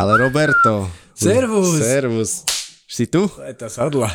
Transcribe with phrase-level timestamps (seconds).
[0.00, 0.88] Ale Roberto.
[1.12, 1.76] Servus.
[1.76, 2.30] Servus.
[2.88, 3.28] Si tu?
[3.28, 4.08] To je tá sadla.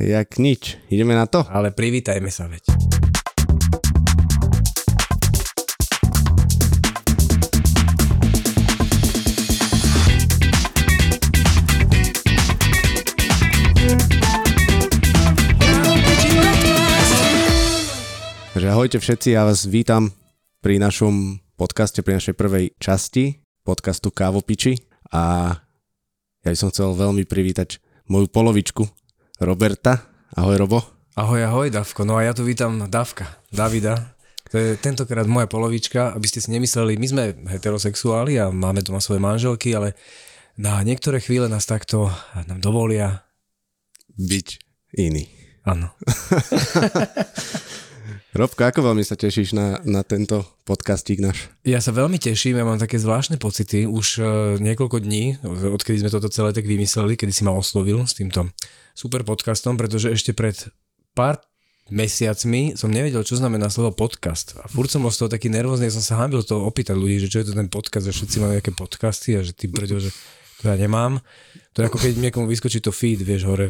[0.00, 0.80] Jak nič.
[0.88, 1.44] Ideme na to?
[1.44, 2.64] Ale privítajme sa veď.
[18.56, 20.16] Takže ahojte všetci, ja vás vítam
[20.64, 25.54] pri našom podcaste, pri našej prvej časti podcastu Kávopiči a
[26.42, 27.78] ja by som chcel veľmi privítať
[28.10, 28.82] moju polovičku
[29.38, 30.10] Roberta.
[30.34, 30.82] Ahoj Robo.
[31.14, 32.02] Ahoj, ahoj Davko.
[32.02, 34.18] No a ja tu vítam Davka, Davida.
[34.50, 38.98] To je tentokrát moja polovička, aby ste si nemysleli, my sme heterosexuáli a máme doma
[38.98, 39.94] svoje manželky, ale
[40.58, 43.22] na niektoré chvíle nás takto nám dovolia.
[44.14, 44.58] Byť
[44.98, 45.26] iný.
[45.66, 45.90] Áno.
[48.34, 51.54] Robko, ako veľmi sa tešíš na, na tento podcastík náš?
[51.62, 53.86] Ja sa veľmi teším, ja mám také zvláštne pocity.
[53.86, 54.26] Už uh,
[54.58, 58.50] niekoľko dní, odkedy sme toto celé tak vymysleli, kedy si ma oslovil s týmto
[58.90, 60.58] super podcastom, pretože ešte pred
[61.14, 61.38] pár
[61.94, 64.58] mesiacmi som nevedel, čo znamená slovo podcast.
[64.58, 67.30] A furt som bol z toho taký nervózny, som sa hábil to opýtať ľudí, že
[67.30, 70.10] čo je to ten podcast, že všetci majú nejaké podcasty a že ty brdel, že
[70.58, 71.22] to ja nemám.
[71.74, 73.66] To je ako keď niekomu vyskočí to feed, vieš, hore.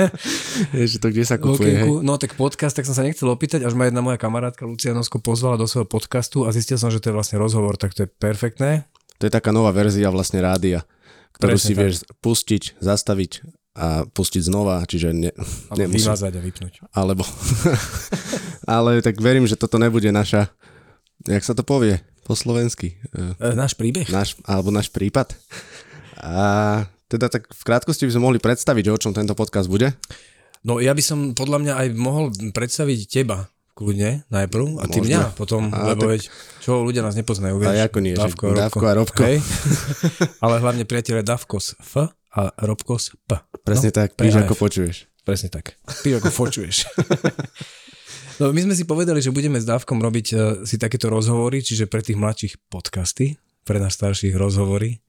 [0.76, 1.88] Vieš, to kde sa kupuje, hej?
[2.00, 5.60] No tak podcast, tak som sa nechcel opýtať, až ma jedna moja kamarátka Lucianosko pozvala
[5.60, 8.88] do svojho podcastu a zistil som, že to je vlastne rozhovor, tak to je perfektné.
[9.20, 10.88] To je taká nová verzia vlastne rádia,
[11.36, 11.80] ktorú Presne si tak.
[11.84, 13.32] vieš pustiť, zastaviť
[13.76, 15.28] a pustiť znova, čiže ne,
[15.68, 16.74] Alebo nemusí- vymazať a vypnúť.
[16.96, 17.20] Alebo...
[18.64, 20.48] Ale tak verím, že toto nebude naša...
[21.28, 22.00] Jak sa to povie?
[22.24, 22.96] Po slovensky.
[23.12, 24.08] E, náš príbeh?
[24.08, 25.36] Náš, alebo náš prípad.
[26.16, 29.94] A teda tak v krátkosti by sme mohli predstaviť, o čom tento podcast bude.
[30.66, 35.10] No ja by som podľa mňa aj mohol predstaviť teba kľudne najprv a ty Možno.
[35.12, 36.22] mňa potom, A lebo tak- veď
[36.64, 37.76] čo ľudia nás nepoznajú, vieš.
[37.76, 39.20] A ako nie, že Davko, Davko a Robko.
[39.22, 39.38] Hej.
[40.44, 43.36] Ale hlavne priateľe Davko z F a Robko z P.
[43.62, 45.12] Presne no, tak, píš ako počuješ.
[45.28, 45.76] Presne tak.
[46.02, 46.76] Ty ako fočuješ.
[48.36, 50.38] No my sme si povedali, že budeme s Dávkom robiť uh,
[50.68, 55.00] si takéto rozhovory, čiže pre tých mladších podcasty, pre nás starších rozhovory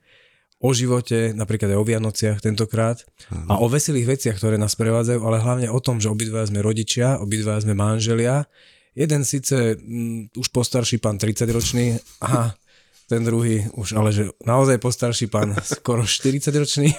[0.57, 3.05] o živote, napríklad aj o Vianociach tentokrát
[3.45, 7.21] a o veselých veciach, ktoré nás prevádzajú, ale hlavne o tom, že obidva sme rodičia,
[7.21, 8.49] obidva sme manželia.
[8.97, 12.57] Jeden síce mm, už postarší pán 30-ročný, aha,
[13.05, 16.89] ten druhý už ale že naozaj postarší pán skoro 40-ročný.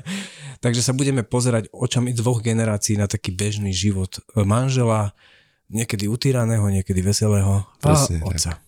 [0.64, 5.16] Takže sa budeme pozerať očami dvoch generácií na taký bežný život manžela,
[5.72, 8.67] niekedy utíraného, niekedy veselého a Presne tak.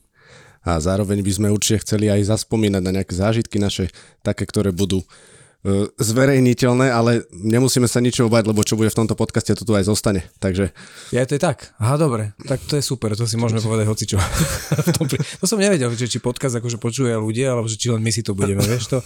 [0.61, 3.89] A zároveň by sme určite chceli aj zaspomínať na nejaké zážitky naše,
[4.21, 9.17] také, ktoré budú e, zverejniteľné, ale nemusíme sa ničoho bať, lebo čo bude v tomto
[9.17, 10.29] podcaste, to tu aj zostane.
[10.37, 10.69] Takže
[11.17, 11.73] Ja to je tak.
[11.81, 12.37] Aha, dobre.
[12.45, 14.21] Tak to je super, to si môžeme povedať hocičo.
[15.41, 18.13] To som nevedel, že či podcast akože počujú aj ľudia, alebo že či len my
[18.13, 18.99] si to budeme, vieš to.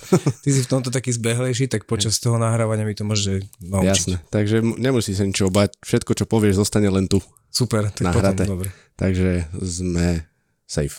[0.42, 3.86] Ty si v tomto taký zbehlejší, tak počas toho nahrávania mi to môže naučiť.
[3.86, 4.16] jasné.
[4.34, 5.78] Takže nemusí sa ničoho bať.
[5.86, 7.22] Všetko, čo povieš, zostane len tu.
[7.54, 8.42] Super, tak Nahraté.
[8.50, 8.68] potom, dobre.
[8.98, 10.26] Takže sme
[10.66, 10.98] safe.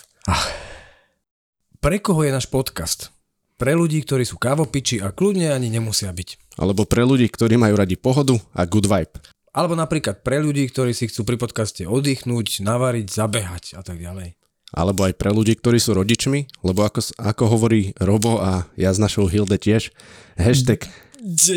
[1.78, 3.14] Pre koho je náš podcast?
[3.56, 6.58] Pre ľudí, ktorí sú kávopiči a kľudne ani nemusia byť.
[6.58, 9.16] Alebo pre ľudí, ktorí majú radi pohodu a good vibe.
[9.54, 14.36] Alebo napríklad pre ľudí, ktorí si chcú pri podcaste oddychnúť, navariť, zabehať a tak ďalej.
[14.74, 18.98] Alebo aj pre ľudí, ktorí sú rodičmi, lebo ako, ako hovorí Robo a ja s
[19.00, 19.94] našou Hilde tiež,
[20.36, 20.84] hashtag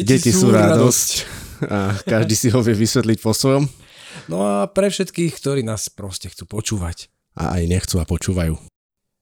[0.06, 1.10] deti sú radosť
[1.68, 3.68] a každý si ho vie vysvetliť po svojom
[4.30, 7.10] No a pre všetkých, ktorí nás proste chcú počúvať.
[7.40, 8.60] A aj nechcú a počúvajú.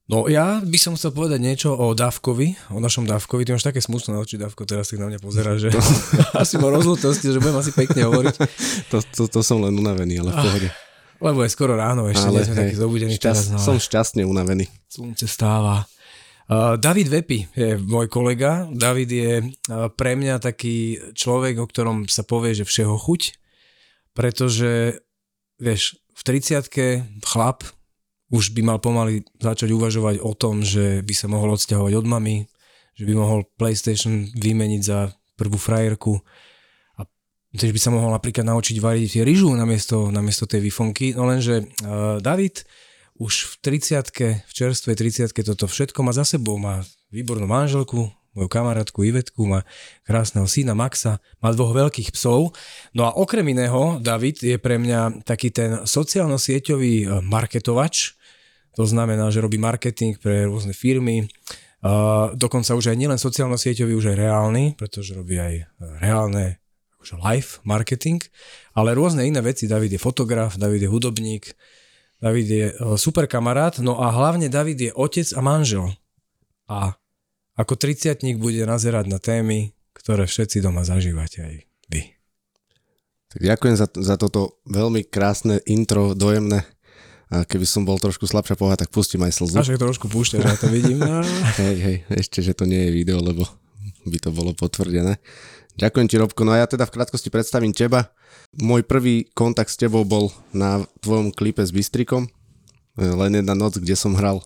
[0.07, 3.43] No ja by som chcel povedať niečo o Dávkovi, o našom Dávkovi.
[3.43, 5.67] Ty máš také smutné oči, Dávko, teraz tak na mňa pozera, že
[6.41, 8.35] asi ma rozlutosti, že budem asi pekne hovoriť,
[8.91, 10.69] To, to, to som len unavený, ale v pohode.
[11.19, 13.51] lebo je skoro ráno, ešte nie sme hej, takí zobudení šťast- teraz.
[13.51, 14.71] No, Som šťastne unavený.
[14.87, 15.83] Slunce stáva.
[16.47, 18.63] Uh, David Vepi je môj kolega.
[18.71, 23.35] David je uh, pre mňa taký človek, o ktorom sa povie, že všeho chuť,
[24.15, 25.03] pretože,
[25.59, 26.63] vieš, v 30
[27.27, 27.67] chlap
[28.27, 32.35] už by mal pomaly začať uvažovať o tom, že by sa mohol odsťahovať od mamy,
[32.97, 36.19] že by mohol PlayStation vymeniť za prvú frajerku
[36.99, 37.05] a
[37.55, 41.15] že by sa mohol napríklad naučiť variť ryžu namiesto, namiesto tej vifonky.
[41.15, 42.67] No lenže uh, David
[43.17, 46.59] už v 30 v čerstvej 30 toto všetko má za sebou.
[46.59, 49.65] Má výbornú manželku, moju kamarátku Ivetku, má
[50.05, 52.53] krásneho syna Maxa, má dvoch veľkých psov.
[52.93, 58.13] No a okrem iného, David je pre mňa taký ten sociálno-sieťový e, marketovač,
[58.77, 61.25] to znamená, že robí marketing pre rôzne firmy,
[61.77, 65.65] Uh, dokonca už aj nielen sociálno-sieťový, už aj reálny, pretože robí aj e,
[66.01, 66.57] reálne
[66.97, 68.17] akože live marketing,
[68.73, 69.69] ale rôzne iné veci.
[69.69, 71.53] David je fotograf, David je hudobník,
[72.17, 75.93] David je e, super kamarát, no a hlavne David je otec a manžel.
[76.65, 76.97] A
[77.53, 81.55] ako triciatník bude nazerať na témy, ktoré všetci doma zažívate aj
[81.93, 82.01] vy.
[83.37, 86.65] Tak ďakujem za, za toto veľmi krásne intro, dojemné.
[87.27, 89.59] A keby som bol trošku slabšia poha, tak pustím aj slzu.
[89.59, 91.03] Až trošku púšťaš, ja to vidím.
[91.03, 91.19] No.
[91.61, 93.43] hej, hej, ešte, že to nie je video, lebo
[94.07, 95.19] by to bolo potvrdené.
[95.77, 96.41] Ďakujem ti, Robko.
[96.47, 98.09] No a ja teda v krátkosti predstavím teba.
[98.57, 102.31] Môj prvý kontakt s tebou bol na tvojom klipe s Bystrikom.
[102.97, 104.41] Len jedna noc, kde som hral,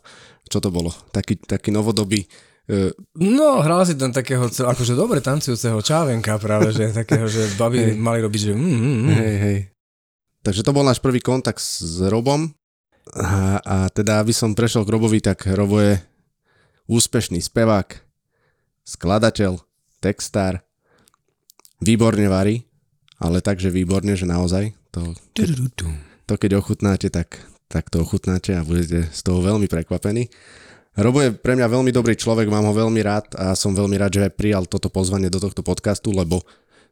[0.52, 0.92] čo to bolo?
[1.16, 2.28] Taký, taký novodobý
[2.68, 7.80] e, No, hral si tam takého, akože dobre tancujúceho čávenka práve, že takého, že baby
[7.80, 7.96] hey.
[7.96, 9.08] mali robiť, že mm, mm, mm.
[9.16, 9.58] Hej, hej.
[10.44, 12.52] Takže to bol náš prvý kontakt s Robom.
[13.18, 16.00] A, a teda, aby som prešiel k Robovi, tak Robo je
[16.86, 17.88] úspešný spevák,
[18.86, 19.60] skladateľ,
[20.00, 20.62] textár,
[21.82, 22.70] výborne varí,
[23.18, 25.50] ale takže výborne, že naozaj to, keď,
[26.26, 30.30] to keď ochutnáte, tak, tak to ochutnáte a budete z toho veľmi prekvapení.
[30.92, 34.20] Robo je pre mňa veľmi dobrý človek, mám ho veľmi rád a som veľmi rád,
[34.20, 36.44] že aj prijal toto pozvanie do tohto podcastu, lebo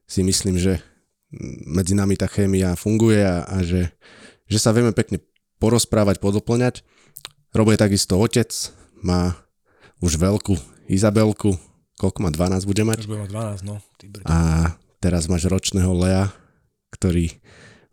[0.07, 0.79] si myslím, že
[1.67, 3.91] medzi nami tá chémia funguje a, a že,
[4.47, 5.19] že sa vieme pekne
[5.59, 6.81] porozprávať, podoplňať.
[7.51, 8.49] Robo je takisto otec,
[9.03, 9.35] má
[9.99, 10.55] už veľkú
[10.89, 11.59] Izabelku,
[11.99, 12.97] koľko má, 12 bude mať?
[13.05, 13.75] Už bude mať 12, no.
[14.25, 14.71] A
[15.03, 16.31] teraz máš ročného Lea,
[16.95, 17.35] ktorý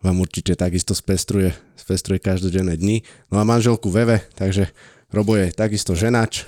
[0.01, 3.03] vám určite takisto spestruje, spestruje každodenné dni.
[3.29, 4.71] No a manželku Veve, takže
[5.11, 6.47] Robo je takisto ženač,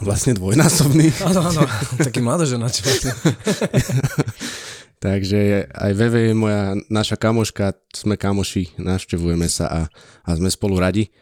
[0.00, 1.08] vlastne dvojnásobný.
[1.24, 1.62] Áno, áno,
[2.06, 2.74] taký mladoženač.
[2.84, 3.12] Vlastne.
[4.96, 9.82] Takže aj Veve je moja naša kamoška, sme kamoši, navštevujeme sa a,
[10.24, 11.12] a sme spolu radi.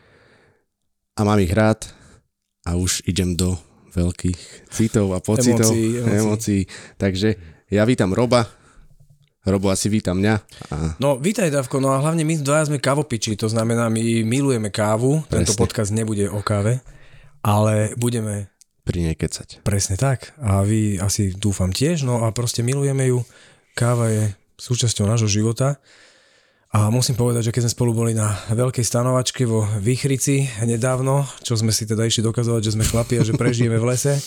[1.19, 1.87] A mám ich rád
[2.67, 3.59] a už idem do
[3.95, 6.03] veľkých citov a pocitov, emócií.
[6.03, 6.63] emócií.
[6.99, 7.39] Takže
[7.71, 8.47] ja vítam Roba,
[9.45, 10.35] Robo asi vítam mňa.
[10.73, 10.77] A...
[10.97, 15.21] No vítaj Davko, no a hlavne my dvaja sme kávopiči, to znamená my milujeme kávu,
[15.29, 15.45] Presne.
[15.45, 16.81] tento podcast nebude o káve,
[17.45, 18.49] ale budeme
[18.85, 19.65] pri nej kecať.
[19.65, 23.21] Presne tak a vy asi dúfam tiež, no a proste milujeme ju
[23.75, 24.25] káva je
[24.57, 25.83] súčasťou nášho života.
[26.75, 31.55] A musím povedať, že keď sme spolu boli na veľkej stanovačke vo Výchrici nedávno, čo
[31.55, 34.19] sme si teda išli dokazovať, že sme chlapi a že prežijeme v lese,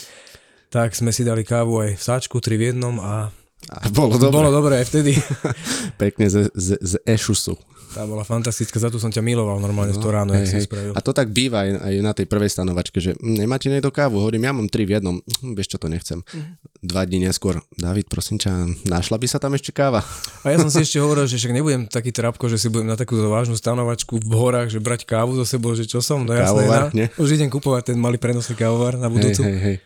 [0.72, 3.28] tak sme si dali kávu aj v sáčku, tri v jednom a,
[3.68, 4.48] a bolo dobre.
[4.48, 5.20] Bolo dobre aj vtedy.
[6.02, 7.60] Pekne z, z, z ešusu.
[7.96, 10.68] Tá bola fantastická, za to som ťa miloval normálne no, to ráno, hej, hej.
[10.68, 10.92] spravil.
[10.92, 14.20] A to tak býva aj, aj na tej prvej stanovačke, že hm, nemáte niekto kávu?
[14.20, 15.24] Hovorím, ja mám tri v jednom.
[15.24, 16.20] Hm, vieš čo, to nechcem.
[16.20, 16.60] Mm.
[16.84, 18.52] Dva dní neskôr, David, prosím ťa,
[18.86, 20.04] našla by sa tam ešte káva?
[20.44, 23.00] A ja som si ešte hovoril, že však nebudem taký trapko, že si budem na
[23.00, 26.68] takú vážnu stanovačku v horách, že brať kávu zo sebou, že čo som, no jasné,
[26.68, 29.48] na, už idem kupovať ten malý prenosný kávovar na budúcu.
[29.48, 29.78] Hej, hej, hej.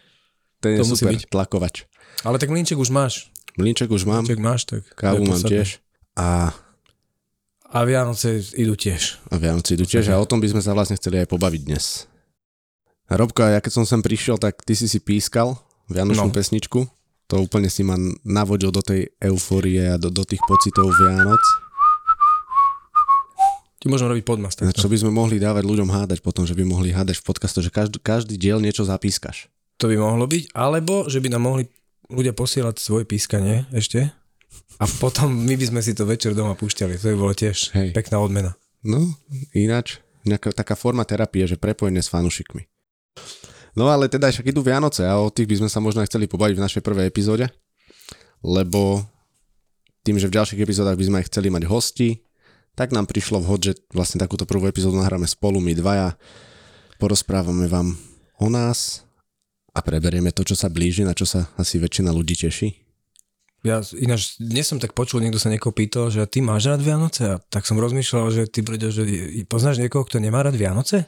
[0.61, 1.21] To je musí super, byť.
[1.29, 1.75] tlakovač.
[2.21, 3.33] Ale tak mlinček už máš.
[3.57, 4.23] Mlinček už mám.
[4.23, 4.85] Mlinček máš, tak.
[4.93, 5.81] Kávu mám tiež.
[6.13, 6.53] A
[7.71, 9.23] a Vianoce idú tiež.
[9.31, 12.05] A Vianoce idú tiež a o tom by sme sa vlastne chceli aj pobaviť dnes.
[13.07, 15.55] Robko, ja keď som sem prišiel, tak ty si si pískal
[15.87, 16.35] Vianočnú no.
[16.35, 16.87] pesničku.
[17.31, 17.95] To úplne si ma
[18.27, 21.39] navodil do tej eufórie a do, do tých pocitov Vianoc.
[23.81, 24.53] Ti môžem robiť podmas.
[24.53, 24.75] Takto.
[24.75, 27.71] Čo by sme mohli dávať ľuďom hádať potom, že by mohli hádať v podcastu, že
[27.71, 29.47] každý, každý diel niečo zapískaš.
[29.79, 31.63] To by mohlo byť, alebo že by nám mohli
[32.11, 34.11] ľudia posielať svoje pískanie ešte
[34.77, 37.01] a potom my by sme si to večer doma púšťali.
[37.01, 37.89] To by bolo tiež Hej.
[37.91, 38.55] pekná odmena.
[38.81, 39.13] No,
[39.53, 42.65] ináč, nejaká taká forma terapie, že prepojenie s fanúšikmi.
[43.77, 46.27] No ale teda však idú Vianoce a o tých by sme sa možno aj chceli
[46.27, 47.47] pobaviť v našej prvej epizóde,
[48.43, 49.05] lebo
[50.01, 52.09] tým, že v ďalších epizódach by sme aj chceli mať hosti,
[52.73, 56.17] tak nám prišlo vhod, že vlastne takúto prvú epizódu nahráme spolu my dvaja,
[56.97, 57.95] porozprávame vám
[58.41, 59.05] o nás
[59.71, 62.80] a preberieme to, čo sa blíži, na čo sa asi väčšina ľudí teší.
[63.61, 67.37] Ja ináč dnes som tak počul, niekto sa niekoho pýtal, že ty máš rád Vianoce?
[67.37, 69.05] A tak som rozmýšľal, že ty bude, že
[69.45, 71.05] poznáš niekoho, kto nemá rád Vianoce?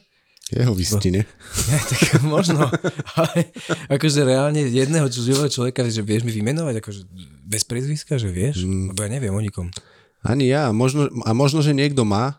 [0.53, 1.25] Jeho vystine.
[1.74, 2.69] Ja, tak možno.
[3.17, 3.50] Ale
[3.89, 7.01] akože reálne jedného živého človeka, že vieš mi vymenovať, akože
[7.41, 8.69] bez priezviska, že vieš?
[8.69, 8.93] Mm.
[8.93, 9.74] Lebo ja neviem o nikom.
[10.22, 10.69] Ani ja.
[10.69, 12.38] Možno, a možno, že niekto má,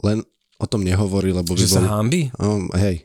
[0.00, 0.24] len
[0.56, 1.76] o tom nehovorí, lebo by Že boli...
[1.76, 2.20] sa hámbi?
[2.40, 3.04] Um, hej,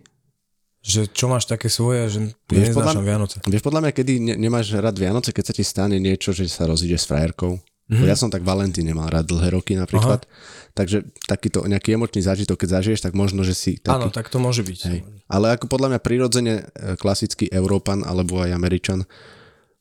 [0.80, 3.38] že čo máš také svoje, že vieš podľa, Vianoce.
[3.44, 6.66] Vieš podľa mňa, kedy ne, nemáš rád Vianoce, keď sa ti stane niečo, že sa
[6.66, 7.60] rozíde s frajerkou.
[7.90, 8.06] Mm-hmm.
[8.06, 10.24] Ja som tak Valentín nemal rád dlhé roky napríklad.
[10.24, 10.32] Aha.
[10.78, 13.98] Takže takýto nejaký emočný zážitok, keď zažiješ, tak možno, že si taký...
[13.98, 14.80] Áno, tak to môže byť.
[14.94, 15.00] Hej.
[15.26, 16.64] Ale ako podľa mňa prirodzene e,
[17.02, 19.10] klasický Európan alebo aj Američan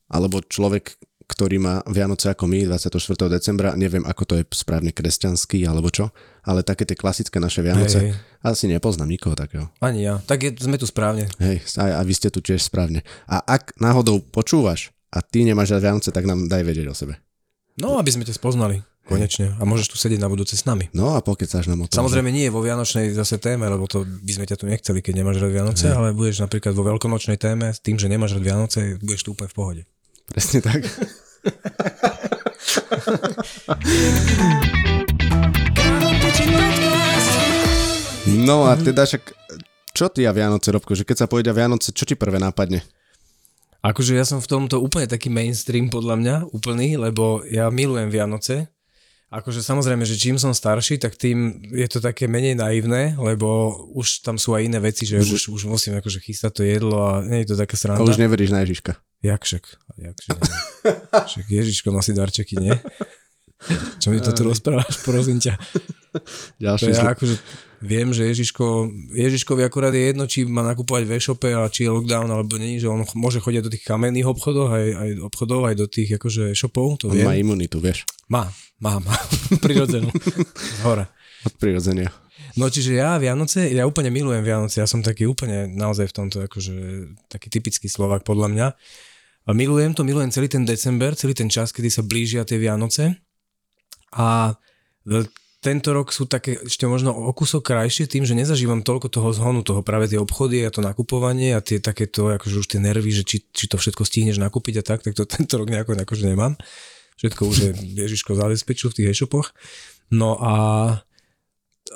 [0.08, 0.96] alebo človek,
[1.28, 2.96] ktorý má Vianoce ako my 24.
[3.28, 6.08] decembra, neviem ako to je správne kresťanský alebo čo,
[6.48, 8.40] ale také tie klasické naše Vianoce, hej, hej.
[8.40, 9.68] asi nepoznám nikoho takého.
[9.84, 11.28] Ani ja, tak je, sme tu správne.
[11.36, 13.04] Hej, a, a vy ste tu tiež správne.
[13.28, 17.20] A ak náhodou počúvaš a ty nemáš Vianoce, tak nám daj vedieť o sebe.
[17.78, 18.82] No, aby sme ťa spoznali.
[19.06, 19.56] konečne.
[19.56, 20.92] A môžeš tu sedieť na budúce s nami.
[20.92, 22.04] No a pokecáš nám o tom.
[22.04, 25.24] Samozrejme nie je vo Vianočnej zase téme, lebo to by sme ťa tu nechceli, keď
[25.24, 25.96] nemáš rád Vianoce, Hej.
[25.96, 29.48] ale budeš napríklad vo veľkonočnej téme, s tým, že nemáš rád Vianoce, budeš tu úplne
[29.48, 29.82] v pohode.
[30.28, 30.80] Presne tak.
[38.28, 39.32] No a teda však,
[39.96, 42.84] čo ty a Vianoce, Robko, že keď sa povedia Vianoce, čo ti prvé nápadne?
[43.80, 48.68] Akože ja som v tomto úplne taký mainstream podľa mňa, úplný, lebo ja milujem Vianoce.
[49.28, 54.24] Akože samozrejme, že čím som starší, tak tým je to také menej naivné, lebo už
[54.24, 57.44] tam sú aj iné veci, že už, už musím akože chystať to jedlo a nie
[57.44, 58.00] je to také sranda.
[58.08, 58.96] už neveríš na Ježiška.
[59.20, 59.64] Jak však?
[60.00, 60.16] Jak
[61.28, 62.72] však, Ježiško nosí darčeky, nie?
[64.00, 65.54] Čo mi to tu rozprávaš, prosím ťa?
[66.08, 67.34] To Ďalšie ja zl- akože
[67.78, 71.94] viem, že Ježiško, Ježiškovi akurát je jedno, či má nakupovať v e-shope a či je
[71.94, 75.74] lockdown alebo nie, že on môže chodiť do tých kamenných obchodov, aj, aj obchodov, aj
[75.78, 77.46] do tých akože e-shopov, to On má viem.
[77.46, 79.14] imunitu, vieš, Má, má, má,
[79.64, 80.10] prirodzenú,
[80.54, 81.06] z hora.
[81.46, 82.10] od prirodzenia.
[82.58, 86.36] No čiže ja Vianoce, ja úplne milujem Vianoce, ja som taký úplne naozaj v tomto
[86.42, 86.74] akože
[87.30, 88.66] taký typický Slovak podľa mňa.
[89.46, 93.16] A milujem to, milujem celý ten december, celý ten čas, kedy sa blížia tie Vianoce.
[94.12, 94.52] A
[95.06, 95.24] e,
[95.68, 99.60] tento rok sú také ešte možno o kusok krajšie tým, že nezažívam toľko toho zhonu,
[99.60, 103.22] toho práve tie obchody a to nakupovanie a tie takéto, akože už tie nervy, že
[103.28, 106.56] či, či to všetko stihneš nakúpiť a tak, tak to tento rok nejako akože nemám.
[107.20, 107.70] Všetko už je
[108.00, 109.52] Ježiško zabezpečil v tých e-shopoch.
[110.08, 110.54] No a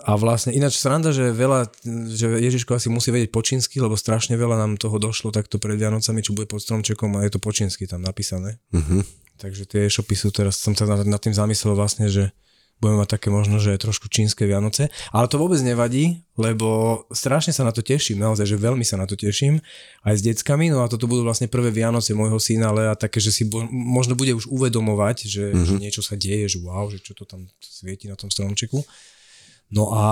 [0.03, 1.69] a vlastne ináč sranda, že veľa,
[2.11, 5.77] že Ježiško asi musí vedieť po čínsky, lebo strašne veľa nám toho došlo takto pred
[5.77, 8.57] Vianocami, čo bude pod stromčekom a je to po čínsky tam napísané.
[8.73, 9.05] Uh-huh.
[9.37, 12.33] Takže tie e-shopy sú teraz, som sa nad, nad tým zamyslel vlastne, že
[12.83, 14.91] budeme mať také možno, že trošku čínske Vianoce.
[15.15, 19.07] Ale to vôbec nevadí, lebo strašne sa na to teším, naozaj, že veľmi sa na
[19.07, 19.63] to teším.
[20.03, 23.31] Aj s deckami, no a toto budú vlastne prvé Vianoce môjho syna Lea, také, že
[23.31, 25.67] si bo, možno bude už uvedomovať, že, mm-hmm.
[25.71, 28.83] že niečo sa deje, že wow, že čo to tam svieti na tom stromčeku.
[29.73, 30.05] No a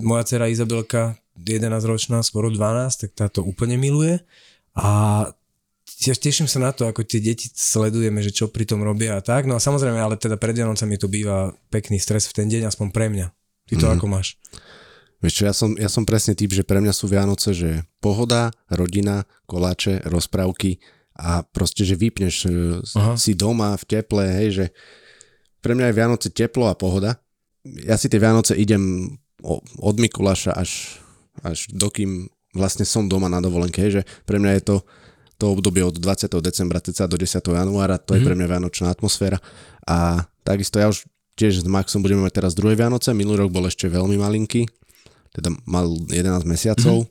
[0.00, 4.22] moja dcera Izabelka, 11-ročná, skoro 12, tak táto úplne miluje.
[4.78, 5.26] A
[6.00, 9.24] ja teším sa na to, ako tie deti sledujeme, že čo pri tom robia a
[9.24, 9.44] tak.
[9.44, 12.88] No a samozrejme, ale teda pred Vianocami to býva pekný stres v ten deň, aspoň
[12.88, 13.28] pre mňa.
[13.68, 13.92] Ty to mm.
[14.00, 14.40] ako máš?
[15.20, 18.48] Vieš čo, ja som, ja som presne typ, že pre mňa sú Vianoce, že pohoda,
[18.72, 20.80] rodina, koláče, rozprávky
[21.20, 23.20] a proste, že vypneš, e, Aha.
[23.20, 24.66] si doma v teple, hej, že
[25.60, 27.20] pre mňa je Vianoce teplo a pohoda.
[27.84, 29.12] Ja si tie Vianoce idem
[29.76, 30.96] od Mikuláša až,
[31.44, 34.76] až dokým vlastne som doma na dovolenke, hej, že pre mňa je to
[35.40, 36.28] to obdobie od 20.
[36.44, 37.40] decembra cca do 10.
[37.40, 39.40] januára, to je pre mňa vianočná atmosféra
[39.88, 41.08] a takisto ja už
[41.40, 44.68] tiež s Maxom budeme mať teraz druhé Vianoce, minulý rok bol ešte veľmi malinký,
[45.32, 47.08] teda mal 11 mesiacov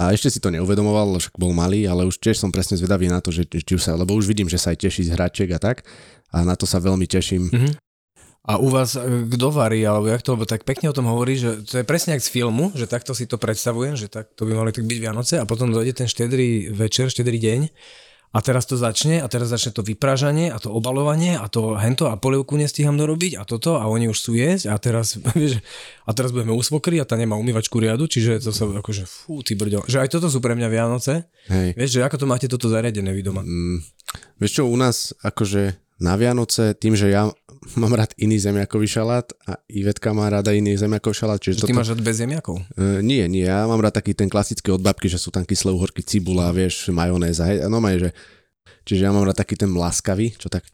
[0.00, 3.20] a ešte si to neuvedomoval, však bol malý, ale už tiež som presne zvedavý na
[3.20, 5.60] to, že či už sa, lebo už vidím, že sa aj teší z hračiek a
[5.60, 5.84] tak
[6.32, 7.52] a na to sa veľmi teším.
[7.52, 7.91] Mhm.
[8.42, 11.38] A u vás e, kto varí, alebo jak to, lebo tak pekne o tom hovorí,
[11.38, 14.42] že to je presne jak z filmu, že takto si to predstavujem, že tak to
[14.42, 17.60] by mali tak byť Vianoce a potom dojde ten štedrý večer, štedrý deň
[18.32, 22.08] a teraz to začne a teraz začne to vypražanie a to obalovanie a to hento
[22.08, 25.60] a polievku nestíham dorobiť a toto a oni už sú jesť a teraz, vieš,
[26.08, 29.44] a teraz budeme u svokry a tá nemá umývačku riadu, čiže to sa akože fú,
[29.44, 31.28] ty brďo, že aj toto sú pre mňa Vianoce.
[31.52, 31.76] Hej.
[31.76, 33.44] Vieš, že ako to máte toto zariadené vy doma?
[33.44, 33.84] Mm,
[34.40, 37.30] vieš čo, u nás akože na Vianoce, tým, že ja
[37.80, 41.72] mám rád iný zemiakový šalát a Ivetka má rada iný zemiakový šalát, čiže Že ty
[41.72, 41.78] toto...
[41.78, 42.56] máš rád bez zemiakov?
[42.74, 45.70] Uh, nie, nie, ja mám rád taký ten klasický od babky, že sú tam kyslé
[45.70, 48.10] uhorky, cibula, vieš, majonéza, hej, no maj, že
[48.82, 50.66] Čiže ja mám rád taký ten laskavý, čo tak...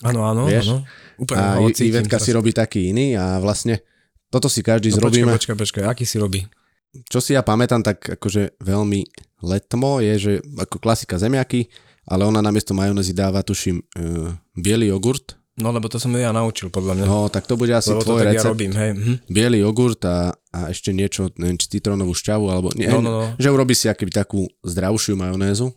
[0.00, 0.80] Áno, áno, áno.
[1.20, 3.84] Úplne A cítim Ivetka si robí taký iný a vlastne
[4.32, 5.36] toto si každý No, zrobíme.
[5.36, 6.40] počkaj, počkaj, aký si robí?
[7.12, 9.04] Čo si ja pamätám, tak akože veľmi
[9.44, 11.68] letmo je, že ako klasika zemiaky,
[12.10, 15.38] ale ona namiesto majonézy dáva, tuším, uh, biely jogurt.
[15.60, 17.04] No lebo to som ja naučil, podľa mňa.
[17.04, 18.40] No, tak to bude asi lebo to tvoj tak recept.
[18.40, 18.90] ja robím, hej.
[18.96, 19.12] Mhm.
[19.28, 23.24] Bielý jogurt a, a ešte niečo, neviem, či citrónovú šťavu, alebo nie, No, no, no.
[23.36, 25.68] že urobí si akýby takú zdravšiu majonézu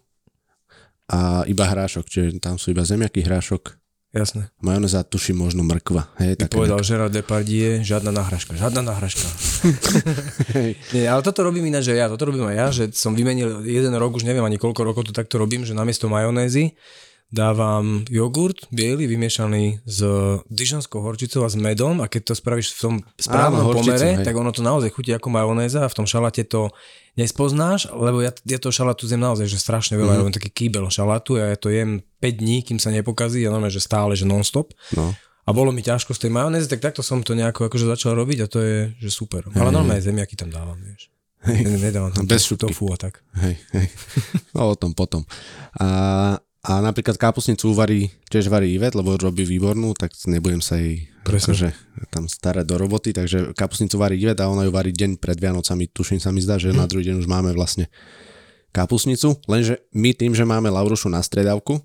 [1.12, 3.76] a iba hrášok, čiže tam sú iba zemiaky, hrášok,
[4.14, 4.54] Jasné.
[4.62, 6.06] majonéza, tuším možno mrkva.
[6.22, 9.26] Hej, Ty také povedal Gerard Depardieu, žiadna nahražka, žiadna nahražka.
[10.94, 13.90] Nie, ale toto robím ináč, že ja, toto robím aj ja, že som vymenil jeden
[13.98, 16.78] rok, už neviem ani koľko rokov to takto robím, že namiesto majonézy
[17.34, 20.06] dávam jogurt biely vymiešaný s
[20.54, 24.10] dižonskou horčicou a s medom a keď to spravíš v tom správnom Áno, horčicu, pomere,
[24.22, 24.26] hej.
[24.30, 26.70] tak ono to naozaj chutí ako majonéza a v tom šalate to
[27.18, 30.30] nespoznáš, lebo ja, ja toho šalátu zjem naozaj, že strašne veľa, mm-hmm.
[30.30, 33.74] ja taký kýbel šalátu a ja to jem 5 dní, kým sa nepokazí, ja normálne,
[33.74, 34.70] že stále, že non-stop.
[34.94, 35.18] No.
[35.44, 38.46] A bolo mi ťažko z tej majonézy, tak takto som to nejako akože začal robiť
[38.46, 39.44] a to je, že super.
[39.58, 41.12] Ale normálne zemiaky tam dávam, vieš.
[41.44, 43.20] Ne- Nedávam tam Bez tofu a tak.
[43.44, 43.88] Hej, hej.
[44.56, 45.28] No o tom potom.
[45.76, 51.12] A A napríklad kapusnicu varí, tiež varí Ivet, lebo robí výbornú, tak nebudem sa jej
[51.28, 51.76] akože,
[52.08, 55.92] tam starať do roboty, takže kapusnicu varí Ivet a ona ju varí deň pred Vianocami,
[55.92, 56.80] tuším sa mi zdá, že hm.
[56.80, 57.92] na druhý deň už máme vlastne
[58.72, 61.84] kapusnicu, lenže my tým, že máme Laurušu na stredavku,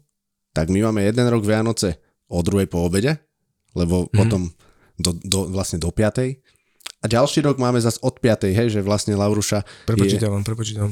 [0.54, 1.99] tak my máme jeden rok Vianoce
[2.30, 3.18] o druhej po obede,
[3.75, 4.11] lebo hm.
[4.14, 4.42] potom
[4.94, 6.38] do, do, vlastne do piatej
[6.99, 8.50] a ďalší rok máme zase od 5.
[8.50, 10.47] hej, že vlastne Lauruša Prepočítavam, je...
[10.50, 10.90] prepočítavam.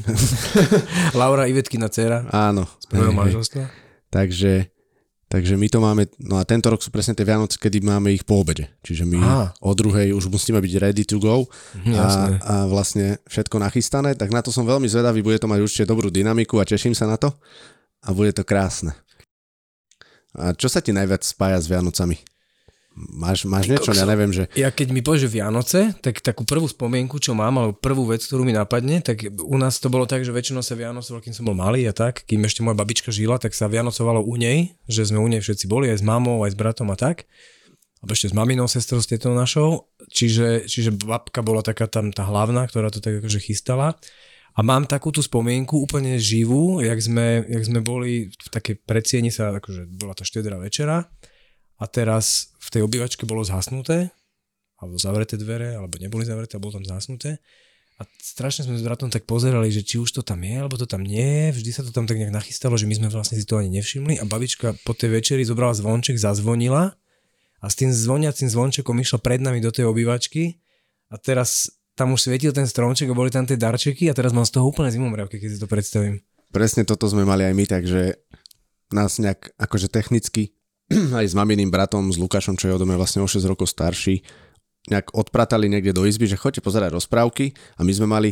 [1.19, 2.23] Laura Ivetkina dcera.
[2.31, 2.63] Áno.
[2.79, 3.67] Z prvého manželstva.
[4.07, 4.71] Takže,
[5.27, 8.23] takže my to máme, no a tento rok sú presne tie Vianoce, kedy máme ich
[8.23, 8.71] po obede.
[8.87, 9.45] Čiže my Aha.
[9.59, 11.43] o druhej už musíme byť ready to go
[11.75, 12.07] mhm, a,
[12.39, 16.07] a vlastne všetko nachystané, tak na to som veľmi zvedavý, bude to mať určite dobrú
[16.07, 17.35] dynamiku a teším sa na to
[18.07, 18.95] a bude to krásne.
[20.39, 22.36] A čo sa ti najviac spája s Vianocami?
[22.97, 24.49] Máš, máš niečo, ja neviem, že...
[24.57, 28.41] Ja keď mi povieš Vianoce, tak takú prvú spomienku, čo mám, alebo prvú vec, ktorú
[28.41, 31.53] mi napadne, tak u nás to bolo tak, že väčšinou sa Vianoce, kým som bol
[31.53, 35.21] malý a tak, kým ešte moja babička žila, tak sa Vianocovalo u nej, že sme
[35.21, 37.29] u nej všetci boli, aj s mamou, aj s bratom a tak.
[38.01, 39.93] A ešte s maminou, sestrou, s tetou našou.
[40.09, 43.93] Čiže, čiže babka bola taká tam tá hlavná, ktorá to tak akože chystala.
[44.57, 49.29] A mám takú tú spomienku úplne živú, jak sme, jak sme boli v takej predsieni
[49.29, 51.05] sa, akože bola to štedrá večera
[51.77, 54.11] a teraz v tej obývačke bolo zhasnuté,
[54.77, 57.39] alebo zavreté dvere, alebo neboli zavreté, a bolo tam zhasnuté.
[57.97, 60.85] A strašne sme s bratom tak pozerali, že či už to tam je, alebo to
[60.85, 61.49] tam nie.
[61.49, 64.21] Vždy sa to tam tak nejak nachystalo, že my sme vlastne si to ani nevšimli.
[64.21, 66.93] A babička po tej večeri zobrala zvonček, zazvonila
[67.57, 70.61] a s tým zvoniacím zvončekom išla pred nami do tej obývačky
[71.09, 74.45] a teraz tam už svietil ten stromček a boli tam tie darčeky a teraz mám
[74.45, 76.21] z toho úplne zimomriavky, keď si to predstavím.
[76.53, 78.01] Presne toto sme mali aj my, takže
[78.93, 80.53] nás nejak akože technicky
[81.19, 84.23] aj s maminým bratom, s Lukášom, čo je odo mňa vlastne o 6 rokov starší,
[84.87, 88.29] nejak odpratali niekde do izby, že choďte pozerať rozprávky a my sme mali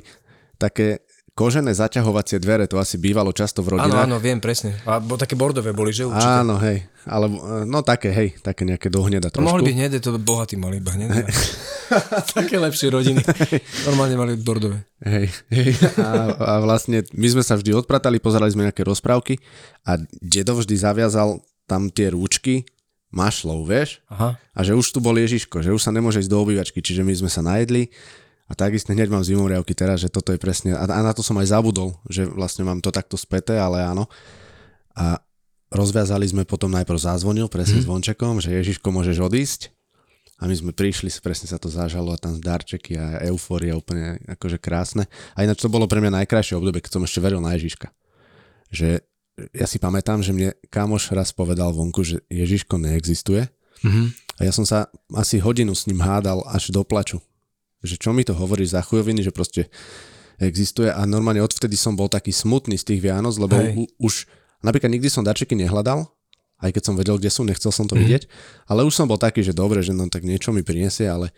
[0.56, 1.04] také
[1.36, 4.08] kožené zaťahovacie dvere, to asi bývalo často v rodinách.
[4.08, 4.80] Áno, áno, viem presne.
[4.88, 6.32] A bo také bordové boli, že určite?
[6.32, 6.88] Áno, hej.
[7.04, 9.44] Alebo, no také, hej, také nejaké dohneda trošku.
[9.44, 11.28] mohli byť hnedé, to bohatí mali iba hnedé.
[12.40, 13.20] také lepšie rodiny.
[13.92, 14.88] Normálne mali bordové.
[15.04, 15.76] Hej, hej.
[16.00, 16.10] A,
[16.40, 19.36] a vlastne my sme sa vždy odpratali, pozerali sme nejaké rozprávky
[19.84, 22.66] a dedo vždy zaviazal tam tie rúčky
[23.14, 24.04] mašlou, vieš?
[24.12, 24.36] Aha.
[24.54, 27.14] A že už tu bol Ježiško, že už sa nemôže ísť do obývačky, čiže my
[27.16, 27.90] sme sa najedli
[28.46, 31.34] a takisto hneď mám zimomriavky teraz, že toto je presne, a, a na to som
[31.42, 34.06] aj zabudol, že vlastne mám to takto späté, ale áno.
[34.94, 35.18] A
[35.74, 37.86] rozviazali sme potom najprv zázvonil presne hmm.
[37.86, 39.62] s vončekom, že Ježiško môžeš odísť.
[40.36, 44.60] A my sme prišli, presne sa to zažalo a tam darčeky a eufória úplne akože
[44.60, 45.08] krásne.
[45.32, 47.88] A ináč to bolo pre mňa najkrajšie obdobie, keď som ešte veril na Ježiška.
[48.68, 49.00] Že
[49.52, 53.52] ja si pamätám, že mne kamoš raz povedal vonku, že Ježiško neexistuje.
[53.84, 54.06] Mm-hmm.
[54.40, 57.20] A ja som sa asi hodinu s ním hádal až do plaču.
[57.84, 59.68] Že čo mi to hovorí za chujoviny, že proste
[60.40, 64.28] existuje a normálne odvtedy som bol taký smutný z tých Vianoc, lebo u, už
[64.60, 66.04] napríklad nikdy som darčeky nehľadal,
[66.60, 68.04] aj keď som vedel, kde sú, nechcel som to mm-hmm.
[68.04, 68.24] vidieť,
[68.68, 71.32] ale už som bol taký, že dobre, že no tak niečo mi prinesie, ale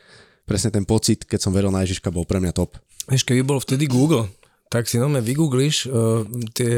[0.49, 2.77] presne ten pocit, keď som veril na Ježiška, bol pre mňa top.
[3.05, 4.25] Vieš, keby bol vtedy Google,
[4.67, 6.75] tak si nome vygoogliš uh, tie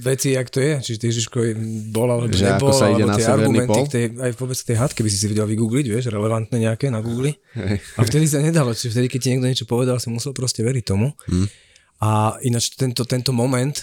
[0.00, 1.38] veci, jak to je, či Ježiško
[1.92, 3.86] bol alebo že nebol, sa ide alebo tie argumenty pol?
[3.86, 7.36] tej, aj vôbec tej hádke by si si vedel vygoogliť, vieš, relevantné nejaké na Google.
[7.94, 10.84] A vtedy sa nedalo, čiže vtedy, keď ti niekto niečo povedal, si musel proste veriť
[10.84, 11.12] tomu.
[11.28, 11.46] Hmm.
[12.00, 13.76] A ináč tento, tento moment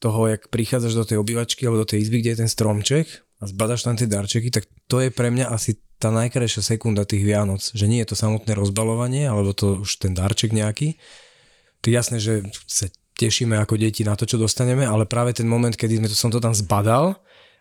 [0.00, 3.06] toho, jak prichádzaš do tej obývačky alebo do tej izby, kde je ten stromček
[3.38, 7.28] a zbadaš tam tie darčeky, tak to je pre mňa asi tá najkrajšia sekunda tých
[7.28, 7.60] Vianoc.
[7.60, 10.96] Že nie je to samotné rozbalovanie, alebo to už ten darček nejaký.
[11.82, 15.74] To jasné, že sa tešíme ako deti na to, čo dostaneme, ale práve ten moment,
[15.74, 17.18] kedy sme to, som to tam zbadal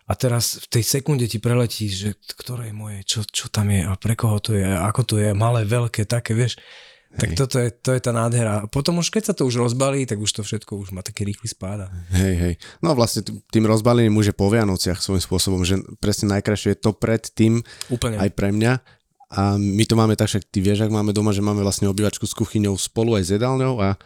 [0.07, 3.81] a teraz v tej sekunde ti preletí, že ktoré je moje, čo, čo tam je
[3.83, 6.61] a pre koho to je, ako to je, malé, veľké, také, vieš.
[7.07, 7.19] Hej.
[7.23, 8.67] Tak toto je, to je tá nádhera.
[8.67, 11.47] Potom už keď sa to už rozbalí, tak už to všetko už má taký rýchly
[11.47, 11.87] spáda.
[12.11, 12.53] Hej, hej.
[12.83, 16.91] No vlastne tým rozbalením už je po Vianociach svojím spôsobom, že presne najkrajšie je to
[16.93, 18.19] pred tým Úplne.
[18.19, 18.96] aj pre mňa.
[19.27, 22.23] A my to máme tak, však ty vieš, ak máme doma, že máme vlastne obývačku
[22.23, 23.99] s kuchyňou spolu aj s jedálňou a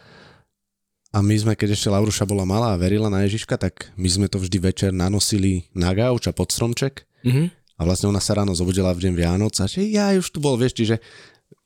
[1.12, 4.26] a my sme, keď ešte Lauruša bola malá a verila na Ježiška, tak my sme
[4.32, 7.04] to vždy večer nanosili na gauč a pod stromček.
[7.20, 7.46] Mm-hmm.
[7.52, 10.56] A vlastne ona sa ráno zobudila v deň Vianoc a že ja už tu bol,
[10.56, 11.04] vieš, čiže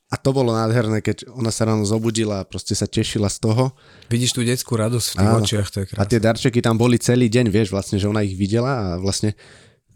[0.06, 3.74] a to bolo nádherné, keď ona sa ráno zobudila a proste sa tešila z toho.
[4.06, 5.42] Vidíš tú detskú radosť v tých Áno.
[5.42, 6.02] očiach, to je krásne.
[6.02, 9.34] A tie darčeky tam boli celý deň, vieš, vlastne, že ona ich videla a vlastne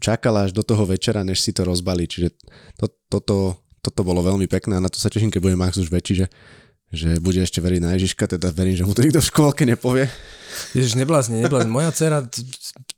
[0.01, 2.09] čakala až do toho večera, než si to rozbalí.
[2.09, 2.33] Čiže
[2.81, 5.93] to, toto, toto bolo veľmi pekné a na to sa teším, keď bude Max už
[5.93, 6.27] väčší, že
[6.91, 10.11] že bude ešte veriť na Ježiška, teda verím, že mu to nikto v škôlke nepovie.
[10.75, 11.71] Ježiš, neblázni, neblázni.
[11.71, 12.19] Moja dcera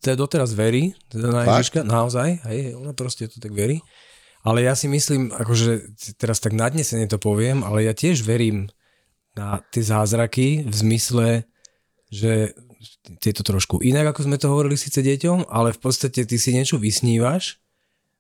[0.02, 3.86] teda doteraz verí teda na Ježiška, naozaj, hej, ona proste to tak verí.
[4.42, 8.68] Ale ja si myslím, akože teraz tak nadnesene to poviem, ale ja tiež verím
[9.38, 11.28] na tie zázraky v zmysle,
[12.10, 12.58] že
[13.24, 16.52] je to trošku inak, ako sme to hovorili síce deťom, ale v podstate ty si
[16.54, 17.64] niečo vysnívaš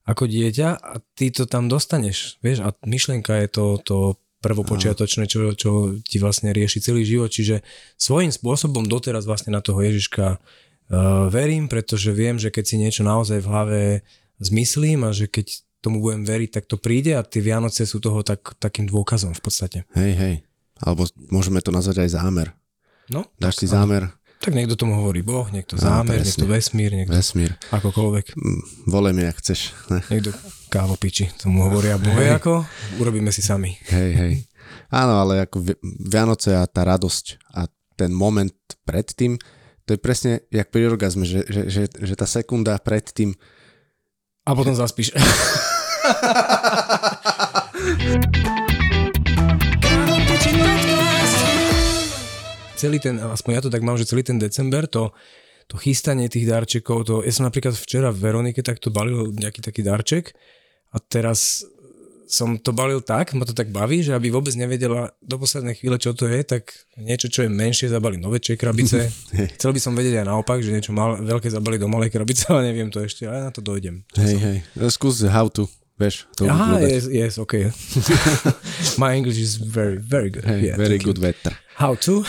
[0.03, 3.97] ako dieťa a ty to tam dostaneš, vieš, a myšlienka je to, to
[4.43, 7.63] prvopočiatočné, čo, čo ti vlastne rieši celý život, čiže
[7.95, 13.07] svojím spôsobom doteraz vlastne na toho Ježiška uh, verím, pretože viem, že keď si niečo
[13.07, 13.81] naozaj v hlave
[14.43, 18.23] zmyslím a že keď tomu budem veriť, tak to príde a tie Vianoce sú toho
[18.23, 19.77] tak, takým dôkazom v podstate.
[19.95, 20.35] Hej, hej.
[20.83, 22.47] Alebo môžeme to nazvať aj zámer.
[23.11, 23.27] No.
[23.39, 24.11] Dáš si zámer.
[24.43, 27.55] Tak niekto tomu hovorí Boh, niekto zámer, no, niekto vesmír, niekto vesmír.
[27.71, 28.35] akokoľvek.
[28.35, 29.71] Mm, volem, jak chceš.
[29.87, 30.03] Ne?
[30.11, 30.35] Niekto
[30.67, 32.67] kávopiči, tomu hovoria Boh ako,
[32.99, 33.79] urobíme si sami.
[33.87, 34.33] Hej, hej.
[34.91, 35.63] Áno, ale ako
[36.03, 38.51] Vianoce a tá radosť a ten moment
[38.83, 39.39] predtým,
[39.87, 43.31] to je presne jak pri orgazme, že, že, že, že tá sekunda predtým...
[44.43, 45.15] A potom zaspíš.
[52.83, 55.15] celý ten, aspoň ja to tak mám, že celý ten december, to,
[55.71, 59.87] to chystanie tých darčekov, to, ja som napríklad včera v Veronike takto balil nejaký taký
[59.87, 60.35] darček
[60.91, 61.63] a teraz
[62.27, 66.01] som to balil tak, ma to tak baví, že aby vôbec nevedela do poslednej chvíle,
[66.01, 69.11] čo to je, tak niečo, čo je menšie, zabali do väčšej krabice.
[69.59, 72.73] Chcel by som vedieť aj naopak, že niečo mal, veľké zabali do malej krabice, ale
[72.73, 74.01] neviem to ešte, ale na to dojdem.
[74.17, 74.57] Hej, hej,
[74.89, 75.69] skús how to.
[76.03, 77.71] Vieš, to Aha, yes, yes, okay.
[79.01, 80.43] My English is very, very good.
[80.43, 81.55] Hey, yeah, very good vetter.
[81.79, 82.27] How to?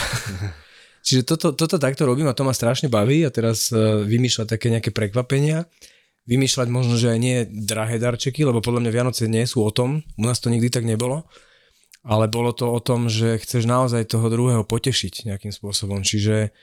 [1.07, 4.71] Čiže toto, toto takto robím a to ma strašne baví a teraz uh, vymýšľať také
[4.71, 5.67] nejaké prekvapenia.
[6.25, 10.01] Vymýšľať možno, že aj nie drahé darčeky, lebo podľa mňa Vianoce nie sú o tom.
[10.17, 11.27] U nás to nikdy tak nebolo.
[12.07, 16.01] Ale bolo to o tom, že chceš naozaj toho druhého potešiť nejakým spôsobom.
[16.01, 16.55] Čiže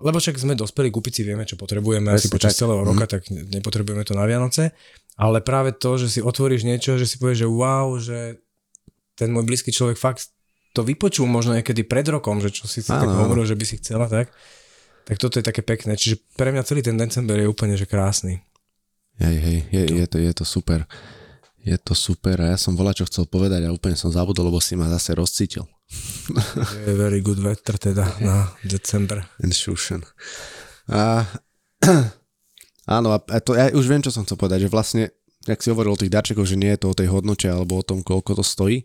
[0.00, 3.10] lebo však sme dospeli, kúpiť si vieme, čo potrebujeme asi počas celého roka, mm.
[3.10, 4.74] tak nepotrebujeme to na Vianoce
[5.14, 8.18] ale práve to, že si otvoríš niečo, že si povieš, že wow, že
[9.14, 10.34] ten môj blízky človek fakt
[10.74, 13.78] to vypočul možno niekedy pred rokom, že čo si si tak hovoril, že by si
[13.78, 14.34] chcela, tak,
[15.06, 15.94] tak toto je také pekné.
[15.94, 18.42] Čiže pre mňa celý ten december je úplne že krásny.
[19.22, 20.82] Hej, hej, je, je, to, je to super.
[21.62, 24.58] Je to super a ja som volá, čo chcel povedať a úplne som zabudol, lebo
[24.58, 25.62] si ma zase rozcítil.
[26.86, 29.24] Je very good weather teda na december.
[29.42, 29.52] And
[30.88, 31.26] A
[32.84, 35.02] Áno, a to, ja už viem, čo som chcel povedať, že vlastne,
[35.48, 37.86] jak si hovoril o tých darčekoch, že nie je to o tej hodnote alebo o
[37.86, 38.84] tom, koľko to stojí.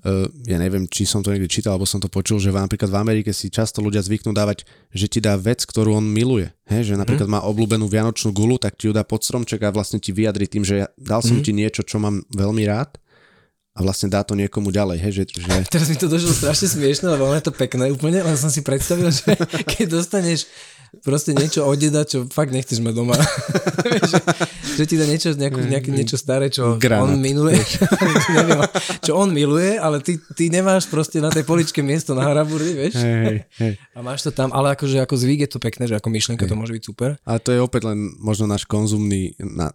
[0.00, 2.96] Uh, ja neviem, či som to niekde čítal, alebo som to počul, že napríklad v
[2.96, 4.64] Amerike si často ľudia zvyknú dávať,
[4.96, 6.48] že ti dá vec, ktorú on miluje.
[6.72, 7.34] He, že napríklad mm.
[7.36, 10.64] má obľúbenú vianočnú gulu, tak ti ju dá pod stromček a vlastne ti vyjadri tým,
[10.64, 11.44] že ja dal som mm.
[11.44, 12.96] ti niečo, čo mám veľmi rád
[13.80, 15.00] a vlastne dá to niekomu ďalej.
[15.00, 15.48] He, že, že...
[15.72, 19.08] Teraz mi to došlo strašne smiešne, lebo je to pekné úplne, len som si predstavil,
[19.08, 19.32] že
[19.72, 20.44] keď dostaneš
[21.06, 23.14] proste niečo od deda, čo fakt nechceš mať doma.
[24.10, 24.18] že,
[24.74, 27.06] že ti dá niečo, nejakú, nejaké, niečo staré, čo Granat.
[27.06, 27.62] on miluje.
[28.34, 28.58] neviem,
[28.98, 32.94] čo on miluje, ale ty, ty nemáš proste na tej poličke miesto na haraburdy, vieš?
[32.98, 33.74] Hey, hey.
[33.94, 36.50] A máš to tam, ale akože ako zvyk je to pekné, že ako myšlienka hey.
[36.50, 37.14] to môže byť super.
[37.22, 39.70] A to je opäť len možno náš konzumný, na,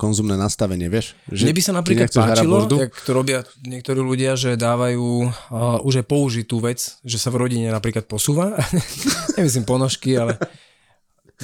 [0.00, 1.12] konzumné nastavenie, vieš?
[1.28, 6.00] Že Mne by sa napríklad páčilo, jak to robia niektorí ľudia, že dávajú uh, už
[6.02, 8.56] aj použitú vec, že sa v rodine napríklad posúva.
[9.36, 10.38] Nemyslím ponožky, ale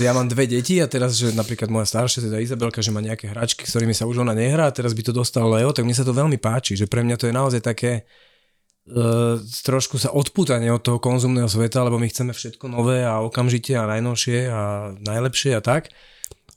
[0.01, 3.29] ja mám dve deti a teraz, že napríklad moja staršia, teda Izabelka, že má nejaké
[3.29, 5.93] hračky, s ktorými sa už ona nehrá a teraz by to dostal Leo, tak mne
[5.93, 8.09] sa to veľmi páči, že pre mňa to je naozaj také
[8.89, 9.37] uh,
[9.69, 13.85] trošku sa odpútanie od toho konzumného sveta, lebo my chceme všetko nové a okamžite a
[13.85, 14.61] najnovšie a
[14.97, 15.93] najlepšie a tak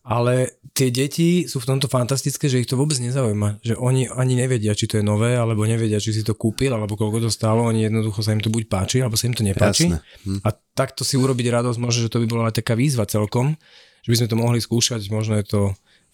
[0.05, 3.65] ale tie deti sú v tomto fantastické, že ich to vôbec nezaujíma.
[3.65, 6.93] Že oni ani nevedia, či to je nové, alebo nevedia, či si to kúpil, alebo
[6.93, 7.65] koľko to stálo.
[7.65, 9.89] Oni jednoducho sa im to buď páči, alebo sa im to nepáči.
[9.89, 10.45] Hm.
[10.45, 13.57] A takto si urobiť radosť, možno, že to by bola aj taká výzva celkom,
[14.05, 15.61] že by sme to mohli skúšať, možno je to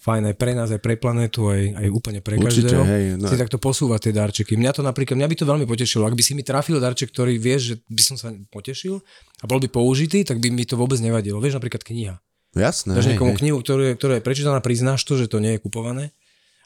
[0.01, 2.84] fajn aj pre nás, aj pre planetu, aj, aj úplne pre Určite, každého.
[2.88, 3.27] Hej, no.
[3.27, 4.58] Si takto posúvať tie darčeky.
[4.58, 6.10] Mňa to napríklad, mňa by to veľmi potešilo.
[6.10, 8.97] Ak by si mi trafil darček, ktorý vieš, že by som sa potešil
[9.41, 11.38] a bol by použitý, tak by mi to vôbec nevadilo.
[11.38, 12.17] Vieš, napríklad kniha.
[12.51, 12.91] Jasné.
[12.99, 16.11] Dáš niekomu knihu, ktorú ktorá je prečítaná, priznáš to, že to nie je kupované.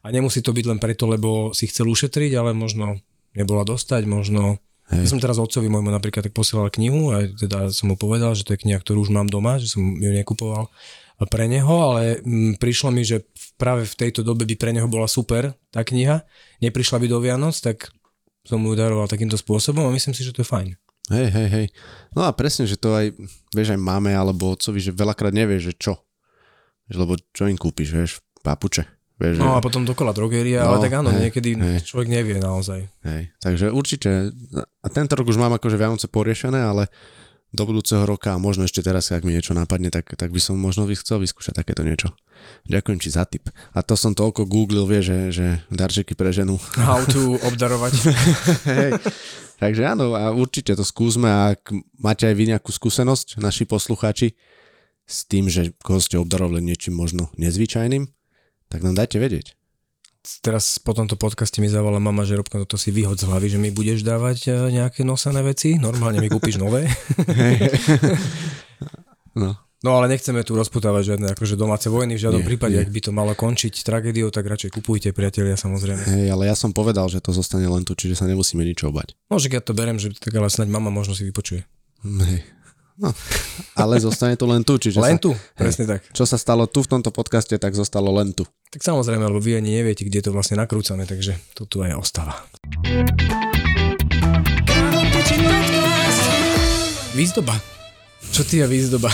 [0.06, 3.02] A nemusí to byť len preto, lebo si chcel ušetriť, ale možno
[3.34, 4.62] nebola dostať, možno...
[4.86, 5.10] Hej.
[5.10, 8.46] Ja som teraz otcovi môjmu napríklad tak posielal knihu a teda som mu povedal, že
[8.46, 10.70] to je kniha, ktorú už mám doma, že som ju nekupoval
[11.26, 13.26] pre neho, ale m, prišlo mi, že
[13.58, 16.22] práve v tejto dobe by pre neho bola super tá kniha.
[16.62, 17.90] Neprišla by do Vianoc, tak
[18.46, 20.78] som mu daroval takýmto spôsobom a myslím si, že to je fajn.
[21.14, 21.68] Hej, hej, hej.
[22.18, 23.14] No a presne, že to aj,
[23.54, 25.94] vieš, aj máme alebo otcovi, že veľakrát nevieš, že čo.
[26.90, 28.86] Lebo čo im kúpiš, vieš, papuče.
[29.16, 31.88] Vieš, no a potom dokola drogeria, no, ale tak áno, hej, niekedy hej.
[31.88, 32.84] človek nevie naozaj.
[33.08, 36.92] Hej, takže určite, a tento rok už mám akože Vianoce poriešené, ale
[37.54, 40.60] do budúceho roka a možno ešte teraz, ak mi niečo napadne, tak, tak by som
[40.60, 42.12] možno chcel vyskúšať takéto niečo.
[42.68, 43.48] Ďakujem ti za tip.
[43.72, 46.60] A to som toľko googlil, vie, že, že darčeky pre ženu.
[46.76, 47.94] How to obdarovať.
[48.72, 48.92] Hej.
[49.56, 54.36] Takže áno, a určite to skúsme a ak máte aj vy nejakú skúsenosť, naši poslucháči,
[55.06, 58.10] s tým, že koho ste obdarovali niečím možno nezvyčajným,
[58.68, 59.56] tak nám dajte vedieť
[60.42, 63.60] teraz po tomto podcaste mi zavolala mama, že Robko, toto si vyhod z hlavy, že
[63.62, 64.50] mi budeš dávať e,
[64.82, 66.90] nejaké nosané veci, normálne mi kúpiš nové.
[69.42, 69.56] no.
[69.86, 72.82] No ale nechceme tu rozputávať žiadne akože domáce vojny, v žiadnom nie, prípade, nie.
[72.82, 76.02] ak by to malo končiť tragédiou, tak radšej kupujte priatelia samozrejme.
[76.10, 79.14] Hej, ale ja som povedal, že to zostane len tu, čiže sa nemusíme nič obať.
[79.30, 81.70] No, že ja to berem, že tak ale snáď mama možno si vypočuje.
[82.02, 82.42] Hej,
[82.96, 83.12] No,
[83.82, 84.80] ale zostane to len tu.
[84.80, 86.02] Čiže len tu, sa, presne hej, tak.
[86.16, 88.48] Čo sa stalo tu v tomto podcaste, tak zostalo len tu.
[88.72, 91.92] Tak samozrejme, lebo vy ani neviete, kde je to vlastne nakrúcané, takže to tu aj
[92.00, 92.40] ostáva.
[97.16, 97.56] Výzdoba.
[98.32, 99.12] Čo ty a výzdoba?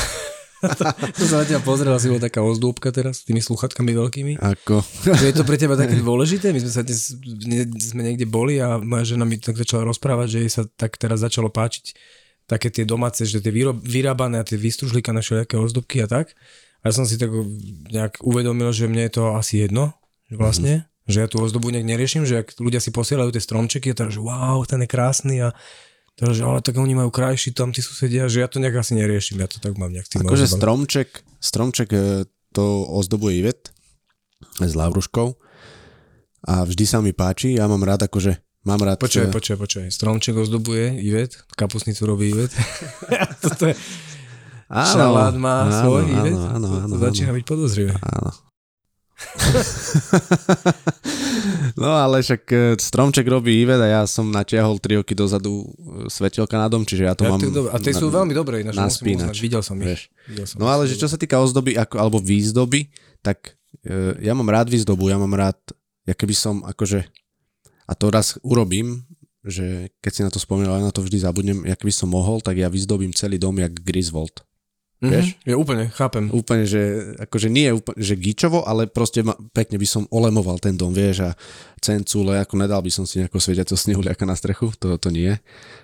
[1.17, 4.33] to sa na teba pozrel, asi bola taká ozdôbka teraz s tými sluchatkami veľkými.
[4.37, 4.85] Ako?
[5.25, 6.53] Je to pre teba také dôležité?
[6.53, 7.17] My sme sa dnes,
[7.81, 11.25] sme niekde boli a moja žena mi tak začala rozprávať, že jej sa tak teraz
[11.25, 11.97] začalo páčiť
[12.51, 16.35] také tie domáce, že tie vyrob, vyrábané a tie vystružlíka na všelijaké ozdobky a tak.
[16.83, 17.31] A ja som si tak
[17.87, 19.95] nejak uvedomil, že mne je to asi jedno,
[20.27, 21.07] vlastne, mm-hmm.
[21.07, 24.11] že ja tú ozdobu nejak neriešim, že ak ľudia si posielajú tie stromčeky a teda,
[24.11, 25.55] že wow, ten je krásny a
[26.19, 28.99] teda, že ale tak oni majú krajší tam tí susedia, že ja to nejak asi
[28.99, 31.09] neriešim, ja to tak mám nejak tým Akože stromček,
[31.39, 33.71] stromček e, to ozdobuje Ivet
[34.59, 35.39] s lavruškou
[36.51, 39.01] a vždy sa mi páči, ja mám rád akože Mám rád...
[39.01, 39.85] Počkaj, počkaj, počkaj.
[39.89, 42.53] Stromček ozdobuje Ivet, kapusnicu robí Ivet.
[43.45, 43.73] Toto je...
[44.69, 46.37] Áno, Šalát má áno, svoj áno, Ivet.
[46.37, 47.97] Áno, áno, to začína byť podozrivé.
[47.97, 48.29] Áno.
[51.81, 56.05] no ale však e, stromček robí Ivet a ja som natiahol 3 roky dozadu e,
[56.05, 57.41] svetelka na dom, čiže ja to ja, mám...
[57.41, 59.41] a tie sú veľmi dobré, ináč na spínač.
[59.41, 60.13] Videl som ich.
[60.29, 62.93] Videl som no ale že čo sa týka ozdoby ako, alebo výzdoby,
[63.25, 63.57] tak
[63.89, 65.57] uh, ja mám rád výzdobu, ja mám rád,
[66.05, 67.20] ja keby som akože
[67.87, 69.05] a to raz urobím,
[69.41, 72.41] že keď si na to spomínal, ja na to vždy zabudnem, jak by som mohol,
[72.41, 74.45] tak ja vyzdobím celý dom jak Griswold.
[75.01, 75.13] Mm-hmm.
[75.17, 75.27] Vieš?
[75.49, 76.29] Ja úplne, chápem.
[76.29, 76.81] Úplne, že
[77.17, 81.25] akože nie úplne, že gíčovo, ale proste ma, pekne by som olemoval ten dom, vieš,
[81.25, 81.29] a
[81.81, 85.33] cencule, ako nedal by som si nejako svieťaceho snehu na strechu, to, to nie.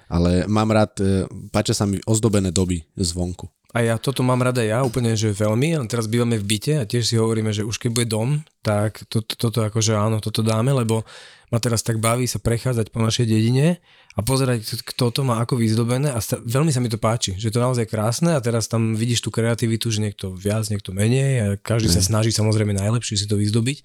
[0.06, 3.50] Ale mám rád, e, páčia sa mi ozdobené doby zvonku.
[3.74, 5.76] A ja toto mám rada ja úplne, že veľmi.
[5.76, 8.30] A teraz bývame v byte a tiež si hovoríme, že už keď bude dom,
[8.62, 11.04] tak to, to, toto akože áno, toto dáme, lebo
[11.48, 13.80] ma teraz tak baví sa prechádzať po našej dedine
[14.18, 17.48] a pozerať, kto to má ako vyzdobené a sta- veľmi sa mi to páči, že
[17.54, 21.32] to je naozaj krásne a teraz tam vidíš tú kreativitu, že niekto viac, niekto menej
[21.40, 21.96] a každý mm.
[21.96, 23.80] sa snaží samozrejme najlepšie si to vyzdobiť.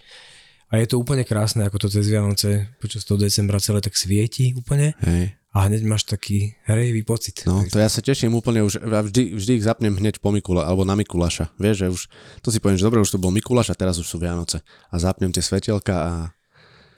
[0.72, 4.56] A je to úplne krásne, ako to cez Vianoce počas toho decembra celé tak svieti
[4.56, 4.96] úplne.
[5.04, 5.36] Hej.
[5.52, 7.44] A hneď máš taký hrejivý pocit.
[7.44, 10.88] No, to ja sa teším úplne už, vždy, vždy ich zapnem hneď po Mikula, alebo
[10.88, 11.52] na Mikuláša.
[11.60, 12.00] Vieš, že už,
[12.40, 14.64] to si poviem, že dobre, už to bol Mikuláš a teraz už sú Vianoce.
[14.88, 16.12] A zapnem tie svetelka a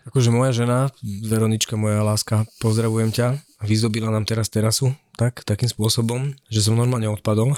[0.05, 6.37] Akože moja žena, Veronička, moja láska, pozdravujem ťa, vyzobila nám teraz terasu tak, takým spôsobom,
[6.53, 7.57] že som normálne odpadol.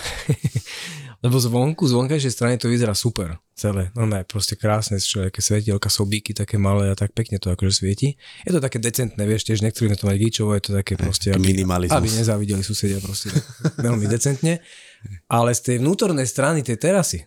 [1.25, 3.41] Lebo zvonku, z vonkajšej strany to vyzerá super.
[3.57, 3.89] Celé.
[3.97, 8.21] Normálne proste krásne, všelijaké svetielka, sobíky také malé a tak pekne to akože svieti.
[8.45, 11.65] Je to také decentné, vieš, tiež nechceme to mať gíčovo, je to také proste, aby,
[11.65, 13.33] aby nezávideli susedia proste.
[13.87, 14.61] veľmi decentne.
[15.27, 17.25] Ale z tej vnútornej strany tej terasy,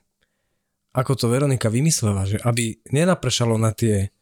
[0.93, 4.13] ako to Veronika vymyslela, že aby nenapršalo na tie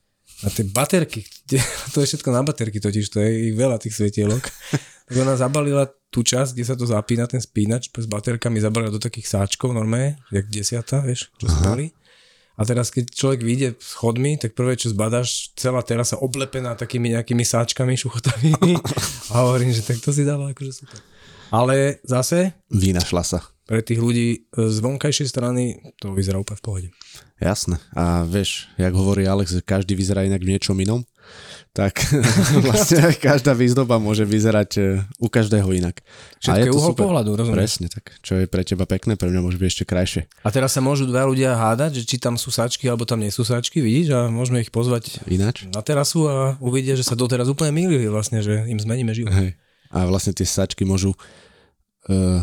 [0.44, 1.26] na tie baterky,
[1.94, 4.44] to je všetko na baterky totiž, to je veľa tých svetielok.
[5.08, 9.02] Tak ona zabalila tú časť, kde sa to zapína, ten spínač s baterkami zabalila do
[9.02, 11.96] takých sáčkov normálne, jak desiata, vieš, čo spali.
[12.58, 17.46] A teraz, keď človek vyjde schodmi, tak prvé, čo zbadáš, celá terasa oblepená takými nejakými
[17.46, 18.74] sáčkami šuchotavými.
[19.32, 20.98] A hovorím, že tak to si dáva akože super.
[21.54, 22.58] Ale zase...
[22.74, 26.90] Vynašla sa pre tých ľudí z vonkajšej strany to vyzerá úplne v pohode.
[27.38, 27.78] Jasné.
[27.93, 31.06] A vieš, jak hovorí Alex, každý vyzerá inak v niečom inom,
[31.69, 32.02] tak
[32.65, 34.82] vlastne každá výzdoba môže vyzerať e,
[35.21, 36.02] u každého inak.
[36.41, 37.04] Všetko je uhol super.
[37.06, 37.58] pohľadu, rozumieš?
[37.62, 40.26] Presne, tak čo je pre teba pekné, pre mňa môže byť ešte krajšie.
[40.41, 43.30] A teraz sa môžu dva ľudia hádať, že či tam sú sačky, alebo tam nie
[43.30, 44.17] sú sačky, vidíš?
[44.17, 45.69] A môžeme ich pozvať Ináč?
[45.69, 49.38] na terasu a uvidia, že sa doteraz úplne milili vlastne, že im zmeníme život.
[49.38, 49.54] Hej.
[49.93, 52.41] A vlastne tie sačky môžu uh,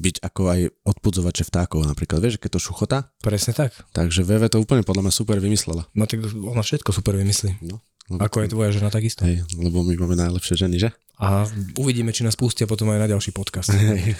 [0.00, 2.24] byť ako aj odpudzovače vtákov napríklad.
[2.24, 3.12] Vieš, keď to šuchota?
[3.20, 3.76] Presne tak.
[3.92, 5.84] Takže VV to úplne podľa mňa super vymyslela.
[5.92, 7.60] No tak ona všetko super vymyslí.
[7.62, 7.78] No,
[8.18, 9.24] ako aj tvoja žena takisto.
[9.24, 10.90] Hej, lebo my máme najlepšie ženy, že?
[11.22, 11.46] A
[11.78, 13.70] uvidíme, či nás pustia potom aj na ďalší podcast.
[13.76, 14.16] Hej.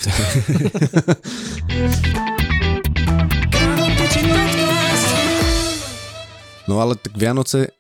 [6.70, 7.74] no ale tak Vianoce,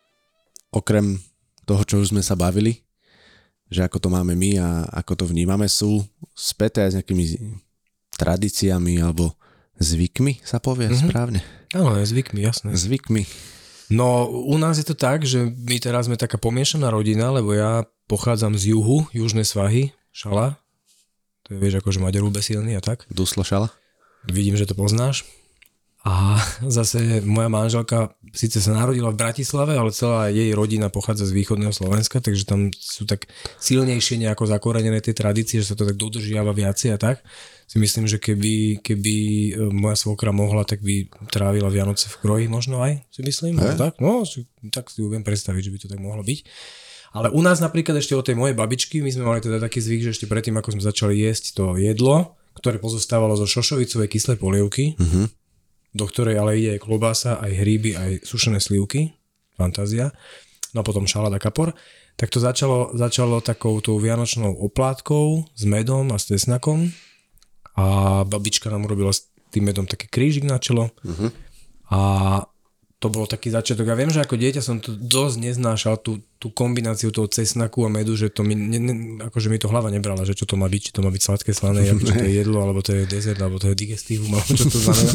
[0.74, 1.20] okrem
[1.68, 2.82] toho, čo už sme sa bavili,
[3.72, 6.04] že ako to máme my a ako to vnímame, sú,
[6.36, 7.24] späté aj s nejakými
[8.22, 9.34] tradíciami alebo
[9.82, 11.02] zvykmi, sa povie mm-hmm.
[11.10, 11.40] správne.
[11.74, 12.70] Áno, aj zvykmi, jasné.
[12.70, 13.26] Zvykmi.
[13.92, 17.84] No, u nás je to tak, že my teraz sme taká pomiešaná rodina, lebo ja
[18.08, 20.56] pochádzam z juhu, južné svahy, šala.
[21.48, 23.04] To je, vieš, akože Maďarú besilný a tak.
[23.12, 23.68] Duslo šala?
[24.30, 25.26] Vidím, že to poznáš.
[26.02, 26.38] A
[26.78, 31.70] zase moja manželka síce sa narodila v Bratislave, ale celá jej rodina pochádza z východného
[31.70, 33.28] Slovenska, takže tam sú tak
[33.60, 37.22] silnejšie nejako zakorenené tie tradície, že sa to tak dodržiava viacej a tak.
[37.72, 42.44] Si myslím, že keby, keby e, moja svokra mohla, tak by trávila Vianoce v kroji
[42.52, 43.56] možno aj, si myslím.
[43.56, 43.80] Hey.
[43.80, 44.28] Tak, no,
[44.68, 46.38] tak si viem predstaviť, že by to tak mohlo byť.
[47.16, 50.04] Ale u nás napríklad ešte od tej mojej babičky, my sme mali teda taký zvyk,
[50.04, 54.96] že ešte predtým, ako sme začali jesť to jedlo, ktoré pozostávalo zo šošovicovej kyslej polievky,
[55.00, 55.32] uh-huh
[55.92, 59.12] do ktorej ale ide aj klobása, aj hríby, aj sušené slivky,
[59.60, 60.10] fantázia,
[60.72, 61.76] no a potom šalát a kapor,
[62.16, 66.92] tak to začalo, začalo takou tou vianočnou oplátkou s medom a s tesnakom
[67.76, 67.84] a
[68.28, 71.30] babička nám urobila s tým medom taký krížik na čelo uh-huh.
[71.92, 72.00] a
[73.02, 73.90] to bol taký začiatok.
[73.90, 77.90] Ja viem, že ako dieťa som to dosť neznášal, tú, tú kombináciu toho cesnaku a
[77.90, 78.94] medu, že to mi, ne, ne,
[79.26, 81.50] akože mi to hlava nebrala, že čo to má byť, či to má byť sladké,
[81.50, 84.54] slané, alebo či to je jedlo, alebo to je dezert, alebo to je digestívum, alebo
[84.54, 85.12] čo to znamená.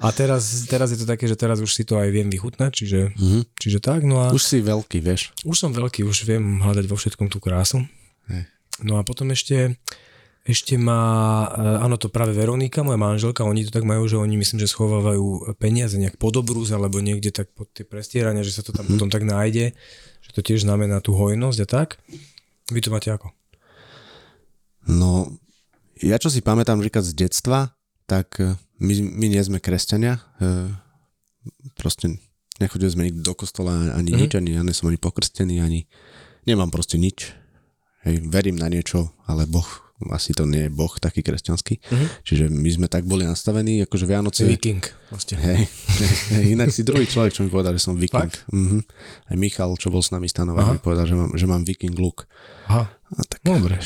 [0.00, 3.12] A teraz, teraz je to také, že teraz už si to aj viem vychutnať, čiže,
[3.12, 3.42] mm-hmm.
[3.52, 4.08] čiže tak.
[4.08, 5.36] No a, už si veľký, vieš.
[5.44, 7.84] Už som veľký, už viem hľadať vo všetkom tú krásu.
[8.32, 8.48] Hey.
[8.80, 9.76] No a potom ešte
[10.44, 14.36] ešte má, eh, áno to práve Veronika, moja manželka, oni to tak majú, že oni
[14.36, 18.60] myslím, že schovávajú peniaze nejak pod obrúz alebo niekde tak pod tie prestierania, že sa
[18.60, 19.00] to tam mm-hmm.
[19.00, 19.72] potom tak nájde,
[20.20, 21.96] že to tiež znamená tú hojnosť a tak.
[22.68, 23.32] Vy to máte ako?
[24.84, 25.32] No,
[26.04, 27.72] ja čo si pamätám napríklad z detstva,
[28.04, 28.52] tak eh,
[28.84, 30.68] my, my nie sme kresťania, eh,
[31.80, 32.20] proste
[32.60, 34.20] nechodili sme nikdy do kostola ani mm-hmm.
[34.20, 35.88] nič, ani ja nie som ani pokrstený, ani
[36.44, 37.32] nemám proste nič.
[38.04, 41.74] Hej, verím na niečo, ale Boh asi to nie je boh taký kresťanský.
[41.78, 42.08] Uh-huh.
[42.26, 44.42] Čiže my sme tak boli nastavení, akože Vianoce...
[44.42, 45.38] Viking vlastne.
[45.38, 45.70] Hej,
[46.58, 48.34] inak si druhý človek, čo mi povedal, že som viking.
[48.50, 48.82] Uh-huh.
[49.30, 52.26] Aj Michal, čo bol s nami stanovať, mi povedal, že mám, že mám viking look.
[52.66, 52.90] Aha.
[52.90, 53.78] A tak Dobre.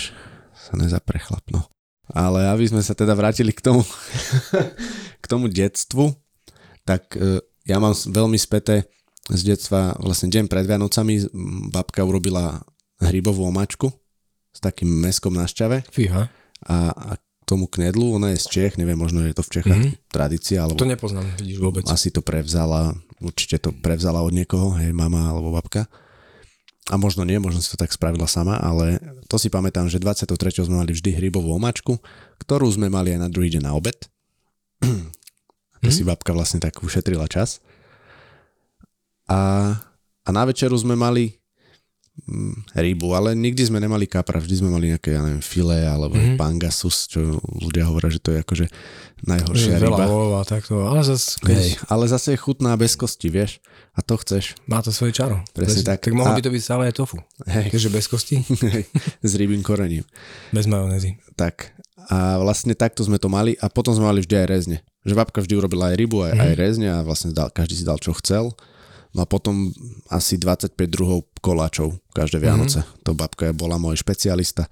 [0.57, 1.69] sa nezaprechlapno.
[2.09, 3.85] Ale aby sme sa teda vrátili k tomu,
[5.23, 6.17] k tomu detstvu,
[6.89, 8.89] tak e, ja mám veľmi späté
[9.29, 11.29] z detstva, vlastne deň pred Vianocami
[11.69, 12.65] babka urobila
[13.05, 13.93] hrybovú omačku
[14.59, 15.87] s takým meskom na šťave.
[15.95, 16.27] Fíha.
[16.67, 17.11] A, a
[17.47, 20.11] tomu knedlu, ona je z Čech, neviem, možno je to v Čechách mm-hmm.
[20.13, 20.77] tradícia, alebo...
[20.77, 21.87] To nepoznám, vidíš vôbec.
[21.87, 22.93] Asi to prevzala,
[23.25, 25.87] určite to prevzala od niekoho, hej, mama alebo babka.
[26.93, 30.67] A možno nie, možno si to tak spravila sama, ale to si pamätám, že 23.
[30.67, 31.97] sme mali vždy hrybovú omačku,
[32.43, 33.97] ktorú sme mali aj na druhý deň na obed.
[34.85, 35.89] mm-hmm.
[35.89, 37.65] si babka vlastne tak ušetrila čas.
[39.29, 39.73] A,
[40.25, 41.38] a na večeru sme mali
[42.75, 46.37] rybu, ale nikdy sme nemali kapra, vždy sme mali nejaké, ja neviem, filé alebo mm-hmm.
[46.37, 48.67] pangasus, čo ľudia hovoria, že to je akože
[49.25, 50.05] najhoršia ryba.
[50.07, 51.39] Veľa takto, ale zase...
[51.43, 51.57] Keď...
[51.57, 53.63] Hej, ale zase je chutná bez kosti, vieš,
[53.99, 54.55] a to chceš.
[54.71, 55.43] Má to svoje čaro.
[55.51, 56.07] Presne tak.
[56.07, 56.39] Tak mohlo a...
[56.39, 57.19] by to byť stále aj tofu.
[57.51, 57.75] Hej.
[57.75, 58.39] Keďže bez kosti.
[58.75, 58.87] Hej,
[59.27, 60.07] s rybým korením.
[60.55, 61.19] Bez majonézy.
[61.35, 61.75] Tak.
[62.09, 64.77] A vlastne takto sme to mali a potom sme mali vždy aj rezne.
[65.03, 66.41] Že babka vždy urobila aj rybu, aj, mm.
[66.41, 68.55] aj rezne a vlastne dal, každý si dal, čo chcel.
[69.17, 69.73] No a potom
[70.13, 72.85] asi 25 druhov koláčov každé Vianoce.
[72.85, 73.05] Mm-hmm.
[73.09, 74.69] To babka bola môj špecialista.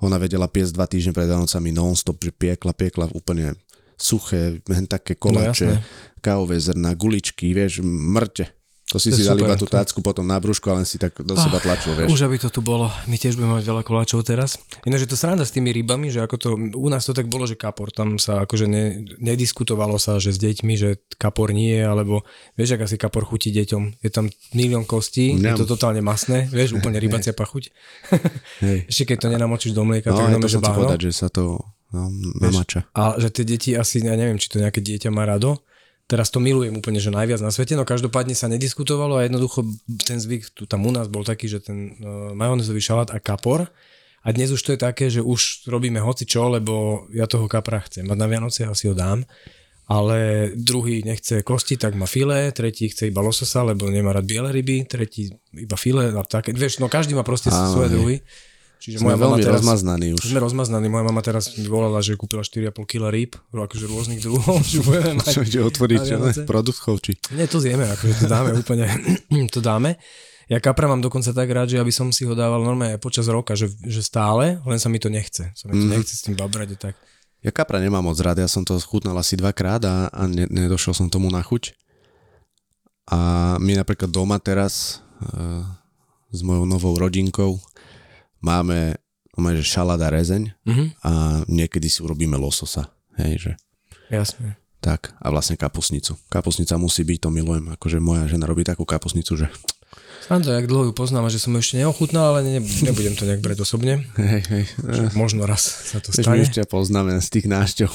[0.00, 3.58] Ona vedela piesť dva týždne pred Vianocami non-stop, že piekla, piekla úplne
[4.00, 5.82] suché, hen také koláče, no,
[6.24, 8.48] kávové zrna, guličky, vieš, mŕte.
[8.90, 11.14] To si to si dal iba tú tácku potom na brúšku a len si tak
[11.22, 12.10] do seba tlačil, vieš.
[12.10, 12.90] Už aby to tu bolo.
[13.06, 14.58] My tiež budeme mať veľa koláčov teraz.
[14.82, 17.46] Ináč je to sranda s tými rybami, že ako to, u nás to tak bolo,
[17.46, 22.26] že kapor, tam sa akože ne, nediskutovalo sa, že s deťmi, že kapor nie, alebo
[22.58, 24.02] vieš, ak asi kapor chutí deťom.
[24.02, 24.26] Je tam
[24.58, 25.54] milión kostí, Mňam.
[25.54, 27.70] je to totálne masné, vieš, úplne rybacia pachuť.
[28.90, 31.62] Ešte keď to nenamočíš do mlieka, no, tak to som povedať, že sa to
[31.94, 32.10] no,
[32.42, 32.90] namača.
[32.98, 35.62] A že tie deti asi, ja neviem, či to nejaké dieťa má rado,
[36.10, 39.62] Teraz to milujem úplne, že najviac na svete, no každopádne sa nediskutovalo a jednoducho
[40.02, 43.70] ten zvyk tu tam u nás bol taký, že ten uh, majonézový šalát a kapor.
[44.26, 47.78] A dnes už to je také, že už robíme hoci čo, lebo ja toho kapra
[47.86, 49.22] chcem mať na Vianoce, asi ho dám.
[49.86, 54.50] Ale druhý nechce kosti, tak má file, tretí chce iba lososa, lebo nemá rád biele
[54.50, 56.50] ryby, tretí iba file a také.
[56.50, 58.16] Vieš, no každý má proste Áno, svoje druhy.
[58.80, 60.24] Čiže sme moja veľmi teraz, rozmaznaní už.
[60.24, 60.88] Sme rozmaznaní.
[60.88, 64.64] Moja mama teraz mi volala, že kúpila 4,5 kg rýb, akože rôznych druhov.
[64.70, 66.02] Že budeme mať čo ide otvoriť,
[66.50, 67.20] produkt chovči.
[67.36, 68.88] Nie, to zjeme, akože to dáme úplne,
[69.54, 70.00] to dáme.
[70.48, 73.52] Ja kapra mám dokonca tak rád, že aby som si ho dával normálne počas roka,
[73.54, 75.52] že, že stále, len sa mi to nechce.
[75.52, 75.92] Sa mi to mm.
[75.94, 76.98] nechce s tým babrať tak.
[77.44, 80.96] Ja kapra nemám moc rád, ja som to chutnal asi dvakrát a, a ne, nedošiel
[80.96, 81.76] som tomu na chuť.
[83.12, 83.18] A
[83.62, 85.64] my napríklad doma teraz uh,
[86.30, 87.58] s mojou novou rodinkou
[88.40, 88.96] máme
[89.30, 90.84] máme, že šalada rezeň Mhm.
[91.00, 91.10] a
[91.48, 92.92] niekedy si urobíme lososa.
[93.16, 93.52] Hej, že
[94.12, 94.60] Jasne.
[94.80, 95.16] tak.
[95.16, 96.18] A vlastne kapusnicu.
[96.28, 97.72] Kapusnica musí byť, to milujem.
[97.72, 99.46] Akože moja žena robí takú kapusnicu, že
[100.30, 103.42] To, jak dlho ju poznám, že som ju ešte neochutnal, ale ne, nebudem to nejak
[103.42, 104.06] brať osobne.
[104.14, 104.64] hej, hej.
[104.78, 105.58] Že možno raz
[105.90, 106.42] sa to my stane.
[106.46, 107.90] už ťa poznáme z tých nášťov.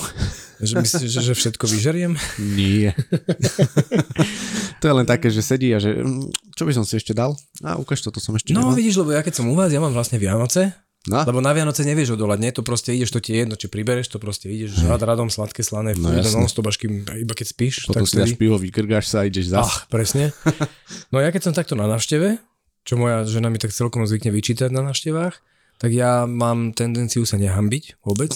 [0.60, 2.20] Že myslíš, že, že všetko vyžeriem?
[2.52, 2.92] Nie.
[4.80, 7.36] to je len také, že sedí a že mm, čo by som si ešte dal?
[7.60, 8.76] A ukáž to, to som ešte No nemal.
[8.76, 10.76] vidíš, lebo ja keď som u vás, ja mám vlastne Vianoce,
[11.06, 12.52] No, lebo na Vianoce nevieš odolať, nie?
[12.58, 15.62] To proste ideš, to ti je jedno, či pribereš, to proste ideš rád radom, sladké,
[15.62, 18.42] slané, No no, non-stop, až kým, iba keď spíš, potom tak si dáš vtedy...
[18.42, 19.70] pivo, vykrgáš sa a ideš zas.
[19.70, 20.34] Ach, presne.
[21.14, 22.42] No ja keď som takto na návšteve,
[22.86, 25.38] čo moja žena mi tak celkom zvykne vyčítať na návštevách,
[25.78, 28.34] tak ja mám tendenciu sa nehambiť vôbec.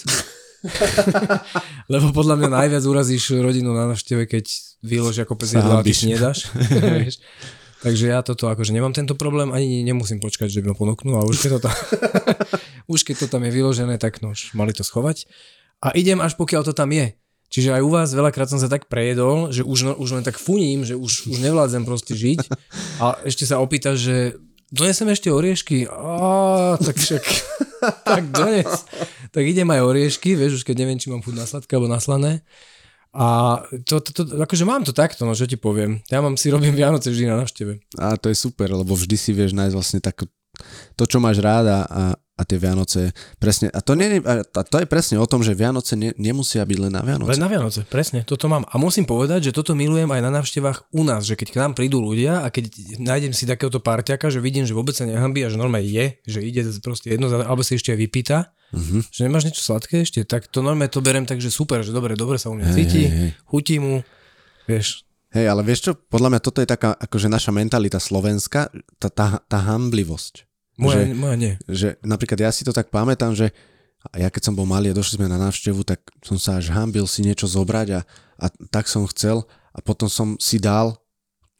[1.94, 4.46] Lebo podľa mňa najviac urazíš rodinu na návšteve, keď
[4.84, 6.50] vyložia kopec jedla a ty si nedáš.
[7.80, 11.24] Takže ja toto akože nemám tento problém, ani nemusím počkať, že by ma ponúknú a
[11.24, 11.76] už keď to tam,
[12.94, 15.24] už keď to tam je vyložené, tak no už mali to schovať.
[15.80, 17.16] A idem až pokiaľ to tam je.
[17.50, 20.38] Čiže aj u vás veľakrát som sa tak prejedol, že už, no, už len tak
[20.38, 22.46] funím, že už, už nevládzem proste žiť.
[23.02, 24.38] A ešte sa opýta, že
[24.70, 25.90] donesem ešte oriešky.
[25.90, 27.26] Á, tak však,
[28.12, 28.70] tak dones.
[29.34, 31.98] Tak idem aj oriešky, vieš, už keď neviem, či mám chuť na sladké alebo na
[31.98, 32.46] slané.
[33.10, 33.57] A
[33.89, 35.97] to, to, to, akože mám to takto, no čo ti poviem.
[36.14, 37.97] Ja mám si robím Vianoce vždy na návšteve.
[37.97, 40.30] A to je super, lebo vždy si vieš nájsť vlastne tak
[40.93, 41.80] to, čo máš rád a,
[42.36, 45.95] a, tie Vianoce presne, a to, nie, a to je presne o tom, že Vianoce
[45.95, 47.32] ne, nemusia byť len na Vianoce.
[47.32, 48.68] Len na Vianoce, presne, toto mám.
[48.68, 51.72] A musím povedať, že toto milujem aj na návštevách u nás, že keď k nám
[51.80, 55.51] prídu ľudia a keď nájdem si takéhoto parťaka, že vidím, že vôbec sa nehambí a
[55.51, 58.38] že normálne je, že ide proste jedno, alebo si ešte aj vypýta,
[58.70, 59.02] Mhm.
[59.10, 62.14] že nemáš niečo sladké ešte, tak to normálne to berem tak, že super, že dobre,
[62.14, 63.32] dobre sa u mňa Hej, cíti, hej, hej.
[63.46, 64.06] chutí mu,
[64.66, 69.10] vieš, Hej, ale vieš čo, podľa mňa toto je taká akože naša mentalita slovenská, tá,
[69.10, 70.46] tá, tá hamblivosť.
[70.82, 71.54] moja, Že- moja nie.
[71.70, 73.54] že napríklad ja si to tak pamätám, že
[74.18, 77.06] ja keď som bol malý a došli sme na návštevu, tak som sa až hambil
[77.06, 78.02] si niečo zobrať a,
[78.42, 80.98] a tak som chcel a potom som si dal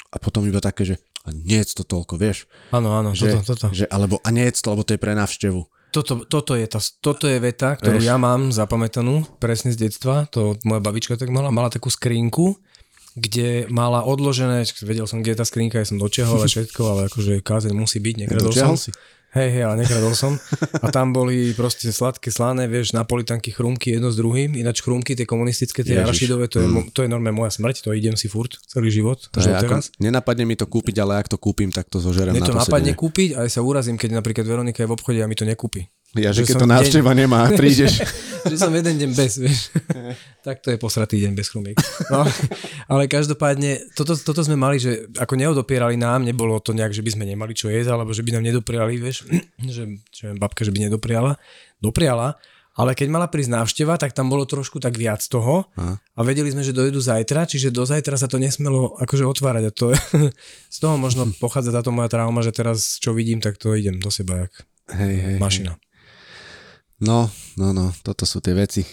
[0.10, 3.54] a potom iba také, že a nie je to toľko, vieš, Áno, áno, že, toto,
[3.54, 3.68] toto.
[3.70, 5.62] že alebo a nie je to, lebo to je pre návštevu.
[5.90, 8.10] Toto, toto, je tá, toto je veta, ktorú Vieš.
[8.10, 10.30] ja mám zapamätanú presne z detstva.
[10.38, 11.50] To moja babička tak mala.
[11.50, 12.62] Mala takú skrinku,
[13.18, 17.02] kde mala odložené, vedel som, kde je tá skrinka, ja som dočiahol a všetko, ale
[17.10, 18.78] akože kázeň musí byť, nekradol som.
[18.78, 18.94] Si?
[19.30, 20.34] Hej, hej, ale nekradol som.
[20.82, 24.58] A tam boli proste sladké, slané, vieš, napolitanky, chrumky jedno s druhým.
[24.58, 26.06] Ináč chrumky, tie komunistické, tie Ježiš.
[26.10, 29.22] arašidové, to je, mo- to je normálne moja smrť, to idem si furt celý život.
[29.30, 32.42] To je ako, nenapadne mi to kúpiť, ale ak to kúpim, tak to zožerem Mne
[32.42, 33.02] na to to napadne sedenie.
[33.06, 35.86] kúpiť a aj sa urazím, keď napríklad Veronika je v obchode a mi to nekúpi.
[36.18, 38.02] Ja, že že keď to návšteva nemá, prídeš.
[38.50, 39.70] že som jeden deň bez, vieš.
[40.46, 41.78] tak to je posratý deň bez chrumiek.
[42.10, 42.26] No,
[42.90, 47.14] ale každopádne, toto, toto sme mali, že ako neodopierali nám, nebolo to nejak, že by
[47.14, 49.30] sme nemali čo jesť, alebo že by nám nedopriali, vieš,
[49.76, 51.38] že, že babka, že by nedopriala.
[51.78, 52.42] Dopriala,
[52.80, 56.00] ale keď mala prísť návšteva, tak tam bolo trošku tak viac toho Aha.
[56.00, 59.72] a vedeli sme, že dojedu zajtra, čiže do zajtra sa to nesmelo akože otvárať a
[59.76, 59.92] to
[60.76, 64.08] z toho možno pochádza táto moja trauma, že teraz čo vidím, tak to idem do
[64.08, 65.78] seba jak Hej, hej, hej.
[67.00, 68.84] No, no, no, toto sú tie veci.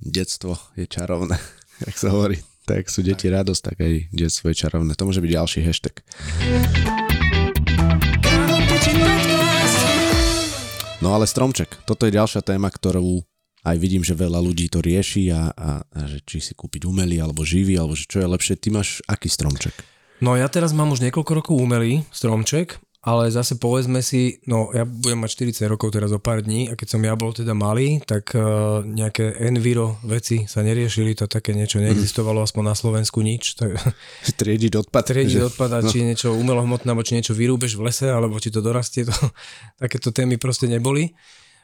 [0.00, 1.36] Detstvo je čarovné,
[1.84, 2.40] jak sa hovorí.
[2.64, 4.96] Tak sú deti radosť, tak aj detstvo je čarovné.
[4.96, 6.00] To môže byť ďalší hashtag.
[11.04, 13.20] No ale stromček, toto je ďalšia téma, ktorú
[13.68, 17.20] aj vidím, že veľa ľudí to rieši a, a, a že či si kúpiť umelý
[17.20, 18.56] alebo živý, alebo že čo je lepšie.
[18.56, 19.76] Ty máš aký stromček?
[20.24, 24.82] No ja teraz mám už niekoľko rokov umelý stromček, ale zase povedzme si, no ja
[24.82, 28.02] budem mať 40 rokov teraz o pár dní a keď som ja bol teda malý,
[28.02, 33.62] tak uh, nejaké enviro veci sa neriešili, to také niečo neexistovalo, aspoň na Slovensku nič.
[33.62, 33.78] Tak,
[34.42, 35.06] Triediť odpad.
[35.06, 35.86] triediť že- odpada, no.
[35.86, 39.14] či niečo umelohmotné, alebo či niečo vyrúbeš v lese, alebo či to dorastie, to,
[39.86, 41.14] takéto témy proste neboli.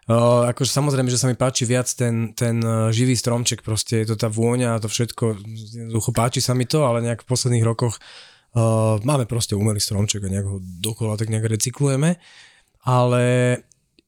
[0.07, 4.15] Uh, akože samozrejme, že sa mi páči viac ten, ten uh, živý stromček, proste je
[4.15, 5.43] to tá vôňa a to všetko,
[5.75, 8.32] jednoducho páči sa mi to, ale nejak v posledných rokoch uh,
[9.03, 12.21] máme proste umelý stromček a nejak ho dokola tak nejak recyklujeme,
[12.85, 13.25] ale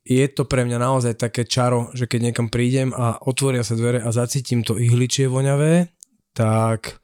[0.05, 4.05] je to pre mňa naozaj také čaro, že keď niekam prídem a otvoria sa dvere
[4.05, 5.89] a zacítim to ihličie voňavé,
[6.37, 7.01] tak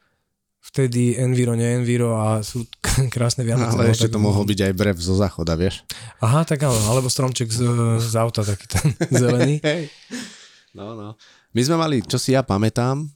[0.61, 2.69] vtedy enviro, neenviro a sú
[3.15, 3.75] krásne Vianoce.
[3.75, 5.81] Ale no, ešte to mohol byť aj brev zo záchoda, vieš?
[6.21, 7.65] Aha, tak áno, alebo stromček z,
[8.05, 8.87] z auta taký ten
[9.23, 9.59] zelený.
[10.71, 11.19] No, no.
[11.51, 13.11] My sme mali, čo si ja pamätám,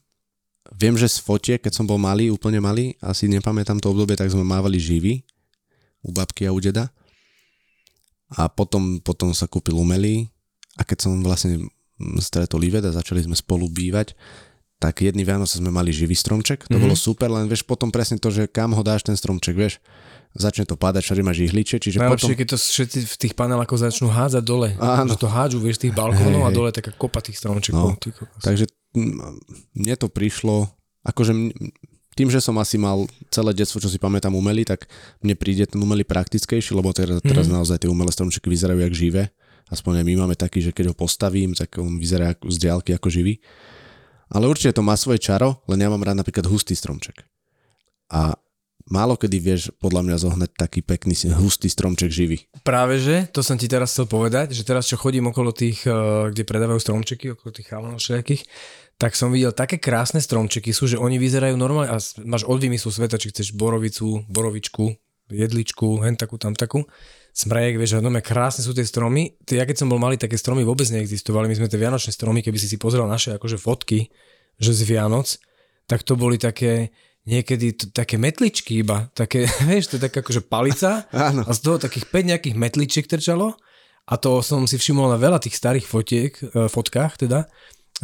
[0.73, 4.33] viem, že z fotie, keď som bol malý, úplne malý, asi nepamätám to obdobie, tak
[4.33, 5.21] sme mávali živý
[6.01, 6.89] u babky a u deda.
[8.35, 10.33] A potom, potom sa kúpil umelý
[10.75, 11.69] a keď som vlastne
[12.19, 14.17] stretol Ivet a začali sme spolu bývať,
[14.83, 16.83] tak jedný Vianoce sme mali živý stromček, to Mhm.
[16.83, 19.79] bolo super, len vieš potom presne to, že kam ho dáš ten stromček, vieš.
[20.35, 22.39] začne to padať, všade máš ihličie, čiže Najlepšie, potom...
[22.43, 24.75] keď to všetci v tých panelákoch začnú hádzať dole.
[24.83, 25.15] Áno.
[25.15, 27.95] Že to hádžu, vieš, tých balkónov Hej, a dole taká kopa tých stromčekov.
[27.95, 28.11] No, Ty.
[28.43, 30.71] Takže mne to prišlo,
[31.03, 31.33] akože
[32.15, 34.87] tým, že som asi mal celé detstvo, čo si pamätám, umelý, tak
[35.19, 37.55] mne príde ten umelý praktickejší, lebo teraz, teraz Mhm.
[37.59, 39.23] naozaj tie umelé stromčeky vyzerajú jak živé.
[39.67, 43.43] Aspoň my máme taký, že keď ho postavím, tak on vyzerá z diálky ako živý.
[44.31, 47.25] Ale určite to má svoje čaro, len ja mám rád napríklad hustý stromček.
[48.13, 48.37] A
[48.85, 52.45] málo kedy vieš podľa mňa zohnať taký pekný hustý stromček živý.
[52.61, 55.93] Práve že, to som ti teraz chcel povedať, že teraz čo chodím okolo tých, eh,
[56.29, 58.45] kde predávajú stromčeky, okolo tých chalanov všelijakých,
[58.95, 61.91] tak som videl také krásne stromčeky sú, že oni vyzerajú normálne.
[61.91, 64.95] A máš od vymyslu sveta, či chceš borovicu, borovičku,
[65.35, 66.87] jedličku, hen takú, tam takú,
[67.35, 69.35] smrejek, vieš, a krásne sú tie stromy.
[69.51, 71.51] Ja keď som bol malý, také stromy vôbec neexistovali.
[71.51, 74.07] My sme tie vianočné stromy, keby si si pozrel naše akože fotky,
[74.63, 75.35] že z Vianoc,
[75.91, 76.95] tak to boli také,
[77.27, 81.11] niekedy t- také metličky iba, také, vieš, to je taká akože palica.
[81.49, 83.59] A z toho takých 5 nejakých metličiek trčalo.
[84.05, 87.49] A to som si všimol na veľa tých starých fotiek, e, fotkách teda,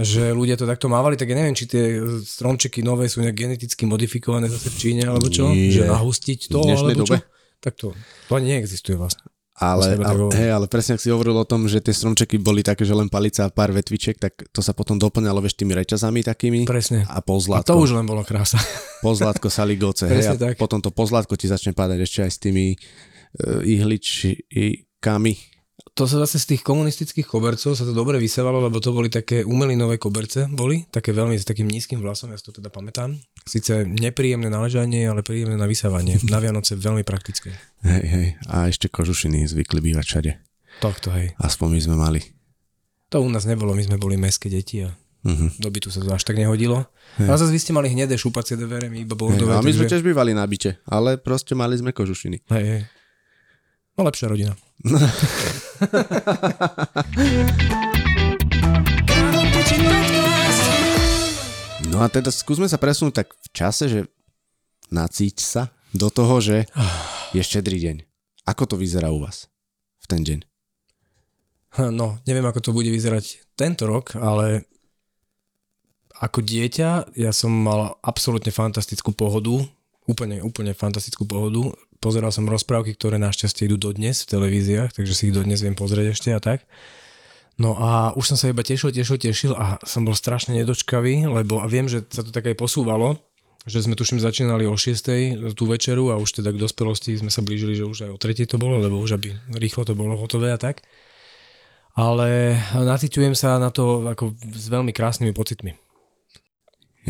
[0.01, 3.85] že ľudia to takto mávali, tak ja neviem, či tie stromčeky nové sú nejak geneticky
[3.85, 5.71] modifikované zase v Číne, alebo čo, Nie.
[5.71, 7.01] že nahustiť to, alebo čo.
[7.05, 7.17] dobe?
[7.61, 7.93] Tak to,
[8.29, 9.29] to ani neexistuje vlastne.
[9.61, 12.81] Ale, ale, hej, ale presne ak si hovoril o tom, že tie stromčeky boli také,
[12.89, 16.65] že len palica a pár vetvičiek, tak to sa potom doplňalo vieš tými reťazami takými
[16.65, 17.05] Presne.
[17.05, 18.57] a A pozlátko, to už len bolo krása.
[19.05, 20.09] pozlátko saligoce.
[20.09, 20.57] hej, a tak.
[20.57, 25.33] potom to pozlátko ti začne padať ešte aj s tými uh, ihličkami.
[25.99, 29.43] To sa zase z tých komunistických kobercov sa to dobre vysávalo, lebo to boli také
[29.43, 33.19] umelinové koberce, boli také veľmi s takým nízkym vlasom, ja si to teda pamätám.
[33.45, 36.17] Sice nepríjemné na ležanie, ale príjemné na vysávanie.
[36.31, 37.53] Na Vianoce veľmi praktické.
[37.85, 38.27] Hej, hej.
[38.49, 40.31] A ešte kožušiny zvykli bývať všade.
[40.81, 41.35] Takto, hej.
[41.43, 42.21] Aspoň my sme mali.
[43.11, 45.53] To u nás nebolo, my sme boli mestské deti a Uh-huh.
[45.61, 46.89] do bytu sa to až tak nehodilo.
[47.21, 49.53] A zase vy ste mali hnedé šupacie dvere, my iba boldové.
[49.53, 52.49] a my sme tiež bývali na byte, ale proste mali sme kožušiny.
[52.49, 52.83] Hej, hej.
[54.01, 54.57] No lepšia rodina.
[61.91, 64.01] No a teda skúsme sa presunúť tak v čase, že
[64.89, 66.65] nacíť sa do toho, že
[67.37, 67.97] je štedrý deň.
[68.49, 69.53] Ako to vyzerá u vás
[70.01, 70.49] v ten deň?
[71.93, 74.65] No, neviem, ako to bude vyzerať tento rok, ale
[76.25, 79.61] ako dieťa ja som mal absolútne fantastickú pohodu,
[80.09, 81.69] úplne, úplne fantastickú pohodu.
[82.01, 86.17] Pozeral som rozprávky, ktoré našťastie idú dodnes v televíziách, takže si ich dodnes viem pozrieť
[86.17, 86.65] ešte a tak.
[87.61, 91.61] No a už som sa iba tešil, tešil, tešil a som bol strašne nedočkavý, lebo
[91.61, 93.21] a viem, že sa to tak aj posúvalo,
[93.69, 95.53] že sme tuším začínali o 6.
[95.53, 98.49] tú večeru a už teda k dospelosti sme sa blížili, že už aj o 3.
[98.49, 100.81] to bolo, lebo už aby rýchlo to bolo hotové a tak.
[101.93, 105.77] Ale naciťujem sa na to ako s veľmi krásnymi pocitmi.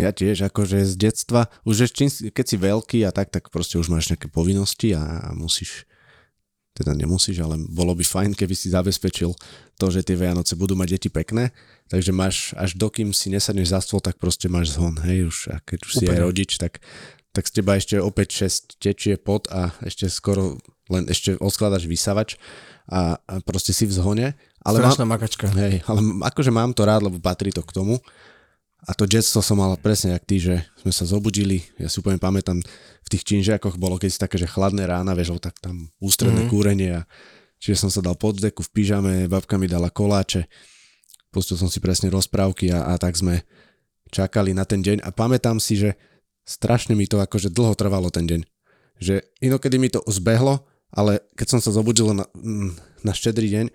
[0.00, 3.92] Ja tiež, akože z detstva, už čím, keď si veľký a tak, tak proste už
[3.92, 5.84] máš nejaké povinnosti a musíš,
[6.72, 9.36] teda nemusíš, ale bolo by fajn, keby si zabezpečil
[9.76, 11.52] to, že tie Vianoce budú mať deti pekné,
[11.92, 15.60] takže máš, až dokým si nesadneš za stôl, tak proste máš zhon, hej, už, a
[15.60, 16.24] keď už si aj Úplne.
[16.24, 16.80] rodič, tak,
[17.36, 20.58] tak z teba ešte opäť 6 tečie pot a ešte skoro
[20.90, 22.34] len ešte odkladaš vysavač
[22.90, 24.26] a, a proste si v zhone.
[24.60, 25.46] Ale mám, Strašná makačka.
[25.54, 28.02] Hej, ale akože mám to rád, lebo patrí to k tomu.
[28.88, 32.16] A to detstvo som mal presne jak ty, že sme sa zobudili, ja si úplne
[32.16, 32.64] pamätám,
[33.04, 36.48] v tých činžiakoch bolo keď si také, že chladné rána, vieš, tak tam ústredné Mhm.
[36.48, 36.52] mm.
[36.52, 37.02] kúrenie a
[37.60, 40.48] čiže som sa dal pod deku v pyžame, babka mi dala koláče,
[41.28, 43.44] pustil som si presne rozprávky a, a tak sme
[44.10, 45.94] čakali na ten deň a pamätám si, že
[46.48, 48.42] strašne mi to akože dlho trvalo ten deň.
[48.98, 52.26] Že inokedy mi to zbehlo, ale keď som sa zobudil na,
[53.06, 53.66] na štedrý deň,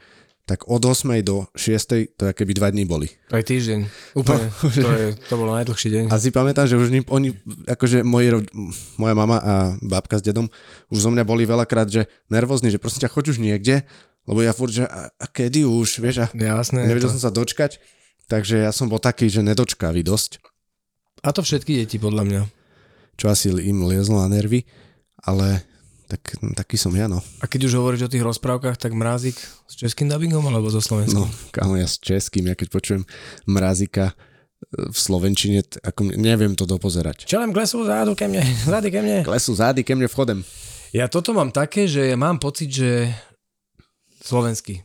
[0.45, 1.09] tak od 8.
[1.21, 2.13] do 6.
[2.13, 3.09] to keby dva dní boli.
[3.33, 3.79] Aj týždeň.
[4.13, 4.45] Úplne.
[4.45, 6.03] No, to, je, to bolo najdlhší deň.
[6.13, 7.33] A si pamätám, že už ni- oni,
[7.65, 8.45] akože moji,
[8.95, 10.45] moja mama a babka s dedom
[10.93, 13.89] už zo mňa boli veľakrát, že nervózni, že prosím ťa, choď už niekde,
[14.25, 16.85] lebo ja furt, že a, a kedy už, vieš, a Jasné.
[16.85, 17.17] nevedel to...
[17.17, 17.81] som sa dočkať,
[18.29, 20.45] takže ja som bol taký, že nedočkavý dosť,
[21.25, 22.41] A to všetky deti, podľa mňa.
[23.17, 24.61] čo asi im liezlo na nervy,
[25.25, 25.65] ale
[26.05, 26.21] tak,
[26.53, 27.19] taký som ja, no.
[27.41, 29.33] A keď už hovoríš o tých rozprávkach, tak Mrázik
[29.65, 31.17] s českým dubbingom alebo so slovenským?
[31.17, 33.03] No, kámo, ja s českým, ja keď počujem
[33.49, 37.25] mrazika e, v slovenčine, ako neviem to dopozerať.
[37.25, 39.17] Čelem k lesu, zádu ke mne, zády ke mne.
[39.25, 40.39] Klesu zády ke mne vchodem.
[40.93, 43.09] Ja toto mám také, že mám pocit, že
[44.21, 44.84] slovenský.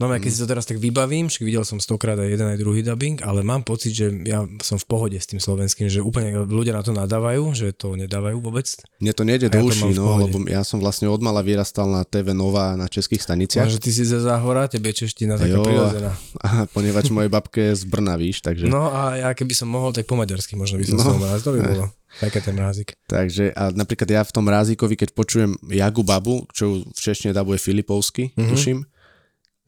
[0.00, 2.80] No keď si to teraz tak vybavím, však videl som stokrát aj jeden aj druhý
[2.80, 6.72] dubbing, ale mám pocit, že ja som v pohode s tým slovenským, že úplne ľudia
[6.72, 8.64] na to nadávajú, že to nedávajú vôbec.
[8.96, 11.44] Mne to nejde A ja do uší, v no, lebo ja som vlastne od mala
[11.44, 13.68] vyrastal na TV Nova na českých staniciach.
[13.68, 16.16] Ja, že ty si ze záhora, tebe čeština taká Jo, prirodzená.
[16.40, 18.72] A poniewaž mojej babke je z Brna, víš, takže...
[18.72, 21.04] No a ja keby som mohol, tak po maďarsky možno by som No.
[21.12, 21.20] no.
[21.20, 21.92] mráz, to by bolo.
[22.18, 22.98] Také ten mrázik.
[23.06, 27.60] Takže a napríklad ja v tom rázikovi, keď počujem Jagu Babu, čo v češtine dabuje
[27.62, 28.34] Filipovsky, Mhm.
[28.34, 28.50] mm-hmm.
[28.50, 28.78] tuším,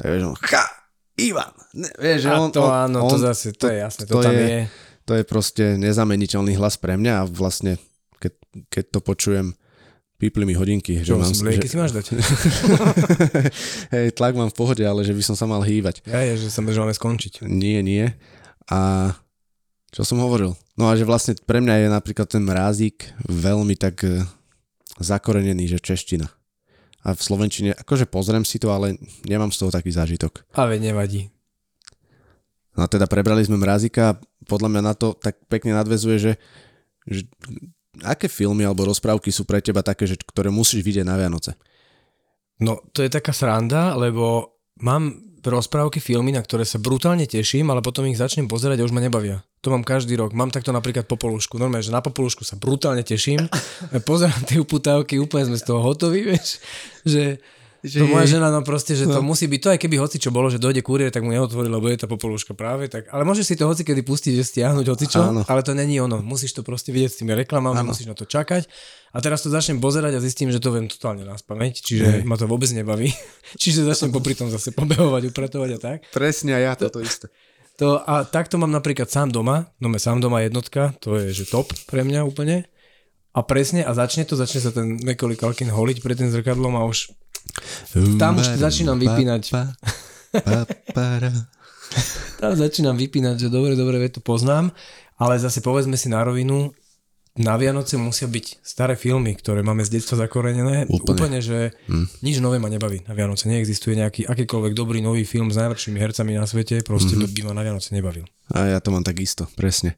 [0.02, 0.64] tak vieš, on, ha,
[1.22, 4.02] Ivan, ne, vieš, že A on, to on, áno, on, to zase, to, je jasné,
[4.10, 4.62] to, to tam je- je.
[5.06, 7.78] to je proste nezameniteľný hlas pre mňa a vlastne,
[8.18, 8.32] keď,
[8.66, 9.46] keď to počujem,
[10.18, 11.02] pípli mi hodinky.
[11.02, 12.14] Čo, mám, že, lieky si máš dať?
[13.94, 16.06] hej, tlak mám v pohode, ale že by som sa mal hýbať.
[16.06, 17.42] Ja je, že že máme skončiť.
[17.46, 18.06] Nie, nie.
[18.70, 19.10] A
[19.90, 20.54] čo som hovoril?
[20.78, 24.22] No a že vlastne pre mňa je napríklad ten mrázik veľmi tak e,
[25.02, 26.30] zakorenený, že čeština.
[27.02, 28.94] A v Slovenčine, akože pozriem si to, ale
[29.26, 30.46] nemám z toho taký zážitok.
[30.54, 31.30] Ale nevadí.
[32.78, 36.32] No teda prebrali sme mrázika a podľa mňa na to tak pekne nadvezuje, že,
[37.04, 37.28] že
[38.00, 41.58] aké filmy alebo rozprávky sú pre teba také, že, ktoré musíš vidieť na Vianoce?
[42.62, 47.82] No, to je taká sranda, lebo mám rozprávky, filmy, na ktoré sa brutálne teším, ale
[47.82, 49.42] potom ich začnem pozerať a už ma nebavia.
[49.62, 50.34] To mám každý rok.
[50.34, 51.58] Mám takto napríklad Popolušku.
[51.58, 53.46] Normálne, že na Popolušku sa brutálne teším.
[54.10, 56.58] Pozerám tie uputávky, úplne sme z toho hotoví, vieš.
[57.06, 57.38] Že,
[57.82, 59.26] to moja žena, no proste, že to No.
[59.34, 61.90] musí byť, to aj keby hoci čo bolo, že dojde kurier, tak mu neotvorí, lebo
[61.90, 63.10] je tá popoluška práve tak.
[63.10, 66.22] Ale môžeš si to hoci kedy pustiť, že stiahnuť hoci čo, ale to není ono.
[66.22, 68.70] Musíš to proste vidieť s tými reklamami, musíš na to čakať.
[69.12, 72.20] A teraz to začnem pozerať a zistím, že to viem totálne na spameť, čiže Hej.
[72.22, 73.10] ma to vôbec nebaví.
[73.60, 75.98] čiže začnem popri tom zase pobehovať, upratovať a tak.
[76.14, 77.28] Presne, a ja toto isté.
[77.82, 81.72] To, a takto mám napríklad sám doma, no sám doma jednotka, to je že top
[81.90, 82.68] pre mňa úplne.
[83.32, 86.84] A presne, a začne to, začne sa ten Macaulay Culkin holiť pred tým zrkadlom a
[86.84, 87.12] už
[88.20, 89.52] Tam už začínam vypínať.
[92.40, 94.72] Tam začínam vypínať, že dobre, dobre, to poznám,
[95.20, 96.72] ale zase povedzme si na rovinu,
[97.32, 100.84] na Vianoce musia byť staré filmy, ktoré máme z detstva zakorenené.
[100.84, 101.16] Úplne.
[101.16, 101.72] Úplne, že
[102.20, 103.48] nič nové ma nebaví na Vianoce.
[103.48, 107.64] Neexistuje nejaký akýkoľvek dobrý nový film s najlepšími hercami na svete, proste by ma na
[107.64, 108.28] Vianoce nebavil.
[108.52, 109.96] A ja to mám takisto, presne.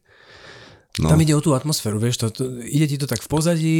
[0.95, 3.75] No, Tam ide o tú atmosféru, vieš, to, to, ide ti to tak v pozadí,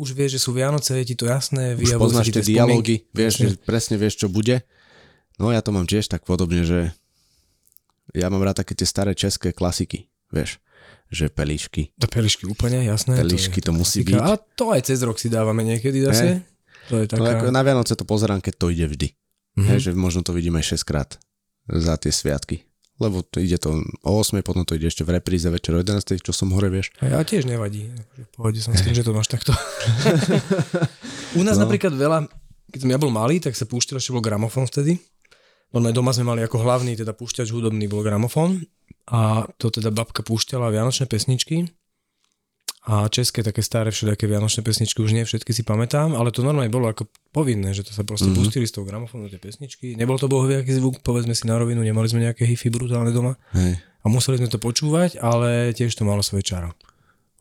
[0.00, 3.32] už vieš, že sú Vianoce, je ti to jasné, už poznáš ti tie dialógy, vieš,
[3.44, 4.64] že presne vieš, čo bude.
[5.36, 6.88] No ja to mám tiež tak podobne, že
[8.16, 10.56] ja mám rád také tie staré české klasiky, vieš,
[11.12, 11.92] že pelíšky.
[12.00, 13.12] To pelišky úplne, jasné.
[13.20, 14.16] Pelišky je to musí klasika.
[14.16, 14.24] byť.
[14.24, 16.48] A to aj cez rok si dávame niekedy zase.
[16.88, 17.44] To je No taká...
[17.44, 19.08] ako na Vianoce to pozerám, keď to ide vždy.
[19.60, 19.68] Mhm.
[19.68, 21.10] Hej, že možno to vidíme aj 6 krát
[21.68, 22.64] za tie sviatky.
[23.02, 26.22] Lebo to ide to o 8, potom to ide ešte v repríze večer o 11,
[26.22, 26.94] čo som hore, vieš.
[27.02, 27.90] A ja tiež nevadí.
[27.90, 29.50] Akože pohode som s tým, že to máš takto.
[31.38, 31.66] U nás No.
[31.66, 32.30] napríklad veľa,
[32.70, 34.98] keď som ja bol malý, tak sa púšťal, ešte bol gramofón vtedy.
[35.74, 38.62] No doma sme mali ako hlavný teda púšťač hudobný bol gramofón
[39.10, 41.66] a to teda babka púšťala vianočné pesničky
[42.84, 46.68] a české také staré všelijaké vianočné pesničky, už nie všetky si pamätám, ale to normálne
[46.68, 48.36] bolo ako povinné, že to sa proste Mhm.
[48.36, 48.44] mm-hmm.
[48.44, 49.96] pustili z toho gramofónu tie pesničky.
[49.96, 53.80] Nebol to bohoviaký zvuk, povedzme si na rovinu, nemali sme nejaké hifi brutálne doma Hej.
[53.80, 56.76] a museli sme to počúvať, ale tiež to malo svoje čaro.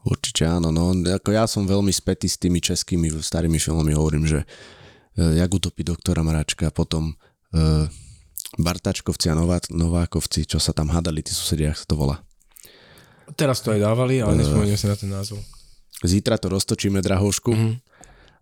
[0.03, 4.43] Určite áno, no ako ja som veľmi spätý s tými českými starými filmami, hovorím, že
[5.15, 7.15] e, Jak utopí doktora Mračka, potom
[7.51, 7.87] e,
[8.59, 12.19] Bartačkovci a Nová, Novákovci, čo sa tam hádali, tí susedia, ak sa to volá.
[13.33, 15.39] Teraz to aj dávali, ale nespomeniem sa na ten názov.
[16.03, 17.51] Zítra to roztočíme, drahoušku.
[17.55, 17.71] Mhm.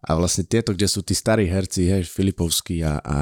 [0.01, 3.17] A vlastne tieto, kde sú tí starí herci, hej, Filipovský a, a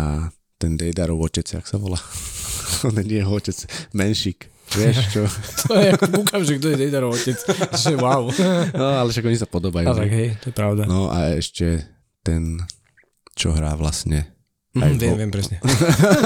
[0.56, 2.00] ten Dejdarov otec, jak sa volá?
[2.88, 3.58] On nie je otec,
[3.92, 4.48] Menšik.
[4.80, 5.24] Vieš čo?
[5.68, 7.36] To je, kúkam, že kto je Dejdarov otec.
[7.84, 8.32] Že wow.
[8.72, 9.92] No, ale však oni sa podobajú.
[9.92, 10.88] A tak hej, to je pravda.
[10.88, 11.84] No a ešte
[12.24, 12.64] ten,
[13.36, 14.39] čo hrá vlastne
[14.72, 15.58] Aj viem, vo- viem presne.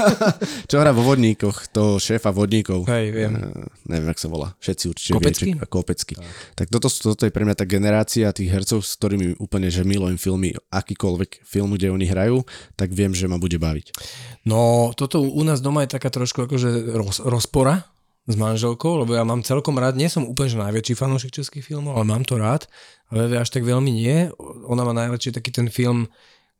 [0.68, 2.84] Čo hrá vo vodníkoch, toho šéfa vodníkov.
[2.84, 3.32] Hej, viem.
[3.32, 4.52] Eh, neviem, jak sa volá.
[4.58, 5.44] Všetci určite Kopecký?
[5.50, 5.64] viete.
[5.64, 6.14] Kopecký.
[6.52, 9.80] Tak toto, sú- toto je pre mňa tá generácia tých hercov, s ktorými úplne, že
[9.80, 13.96] milujem filmy, akýkoľvek film, kde oni hrajú, tak viem, že ma bude baviť.
[14.44, 17.88] No, toto u nás doma je taká trošku akože roz, rozpora
[18.24, 21.96] s manželkou, lebo ja mám celkom rád, nie som úplne že najväčší fanúšik českých filmov,
[21.96, 22.68] ale mám to rád,
[23.08, 24.28] ale vie až tak veľmi nie.
[24.64, 26.08] Ona má najradšej taký ten film,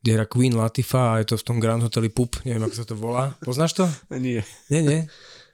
[0.05, 2.85] kde hrá Queen Latifah a je to v tom Grand Hoteli Pup, neviem, ako sa
[2.85, 3.33] to volá.
[3.41, 3.89] Poznáš to?
[4.13, 4.45] Nie.
[4.69, 5.01] Nie, nie.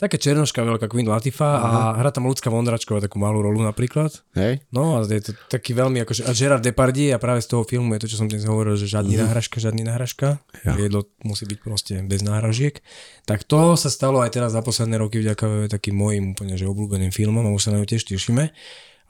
[0.03, 4.11] Taká černoška veľká Queen Latifah a hrá tam ľudská Vondračková takú malú rolu napríklad.
[4.34, 4.64] Hej?
[4.74, 7.94] No a je to taký veľmi akože, a Gerard Depardieu a práve z toho filmu
[7.94, 10.42] je to, čo som dnes hovoril, že žiadny náhražka, žiadny náhražka.
[10.66, 10.74] Ja.
[10.74, 12.82] Jedlo musí byť proste bez náhražiek.
[13.30, 17.14] Tak to sa stalo aj teraz za posledné roky vďaka takým mojim úplne že obľúbeným
[17.14, 18.51] filmom a už sa na ňu tiež tešíme.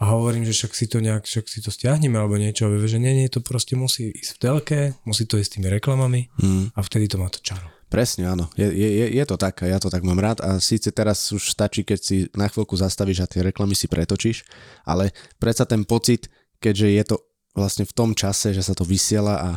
[0.01, 2.89] A hovorím, že však si to nejak, však si to stiahneme alebo niečo, a vie,
[2.89, 6.33] že nie, nie, to proste musí ísť v telke, musí to ísť s tými reklamami
[6.41, 6.73] Mm.
[6.73, 7.69] a vtedy to má to čaro.
[7.91, 8.49] Presne, áno.
[8.55, 11.53] Je, je, je, je to tak ja to tak mám rád a síce teraz už
[11.53, 14.47] stačí, keď si na chvíľku zastavíš a tie reklamy si pretočíš,
[14.87, 16.31] ale predsa ten pocit,
[16.63, 17.17] keďže je to
[17.53, 19.51] vlastne v tom čase, že sa to vysiela a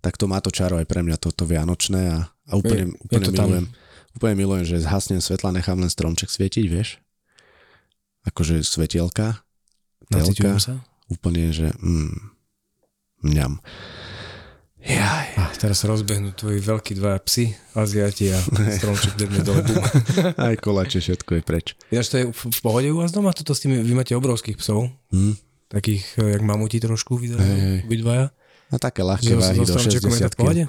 [0.00, 3.02] tak to má to čaro aj pre mňa toto vianočné a, a úplne, Je- je
[3.04, 3.44] úplne to tam.
[3.44, 3.66] milujem.
[4.10, 6.96] Úplne milujem, že zhasnem svetla, nechám len stromček svietiť, vieš?
[8.22, 9.42] Akože svetielka,
[10.10, 10.74] telka, sa.
[11.06, 12.14] úplne, že mm,
[13.22, 13.62] mňam.
[14.80, 15.36] Jaj.
[15.36, 18.40] A teraz sa rozbehnú tvoji veľkí dvaja psi, Aziati a
[18.80, 19.60] stromček dedne dole.
[20.40, 21.66] Aj kolače, všetko je preč.
[21.92, 23.36] Ináč to je v, pohode u vás doma?
[23.36, 25.36] Toto s tými, vy máte obrovských psov, Hm?
[25.68, 27.28] takých, eh, jak mamuti trošku Hej, hej.
[27.28, 27.56] vyzerajú,
[27.86, 28.26] vy dvaja.
[28.70, 30.62] A také ľahké váhy do stromčekom je to v 60 pohode?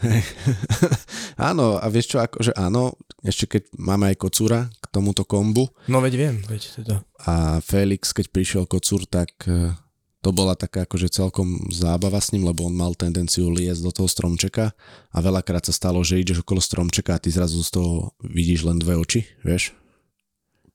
[1.50, 6.00] Áno, a vieš čo, akože áno, ešte keď máme aj kocúra k tomuto kombu No
[6.04, 6.94] veď viem, veď teda.
[7.24, 9.72] a Felix, keď prišiel kocúr, tak e,
[10.20, 14.08] to bola taká akože celkom zábava s ním, lebo on mal tendenciu liesť do toho
[14.08, 14.76] stromčeka
[15.12, 18.76] a veľakrát sa stalo, že ideš okolo stromčeka a ty zrazu z toho vidíš len
[18.76, 19.72] dve oči, vieš?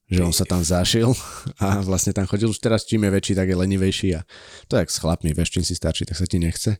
[0.05, 1.13] Že on sa tam zašil
[1.65, 2.49] a vlastne tam chodil.
[2.49, 4.25] Už teraz čím je väčší, tak je lenivejší a
[4.65, 6.77] to je jak s chlapmi, vieš, čím si starší, tak sa ti nechce.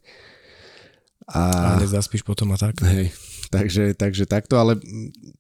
[1.26, 2.78] A hneď zaspíš potom a tak.
[2.86, 3.10] Hej,
[3.50, 4.78] takže, takže takto, ale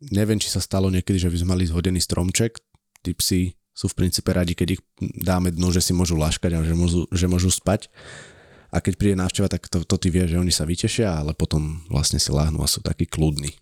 [0.01, 2.57] neviem, či sa stalo niekedy, že by sme mali zhodený stromček.
[3.05, 3.41] Tí psi
[3.75, 4.81] sú v princípe radi, keď ich
[5.21, 7.91] dáme dnu, že si môžu laškať a že môžu, že môžu spať.
[8.73, 11.85] A keď príde návšteva, tak to, to ty vieš, že oni sa vytešia, ale potom
[11.91, 13.55] vlastne si láhnú a sú takí kľudní.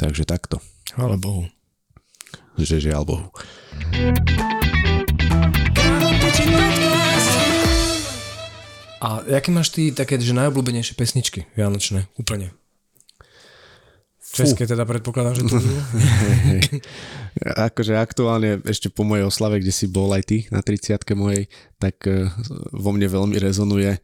[0.00, 0.58] Takže takto,
[0.96, 1.46] Ale Bohu.
[2.56, 3.26] že žiaľ Bohu.
[9.02, 12.06] A jaký máš ty také, že najobľúbenejšie pesničky vianočné?
[12.22, 12.54] Úplne.
[14.32, 15.76] České teda predpokladám, že to budú.
[17.68, 22.00] akože aktuálne ešte po mojej oslave, kde si bol aj ty na 30 mojej, tak
[22.08, 22.30] eh,
[22.72, 23.98] vo mne veľmi rezonuje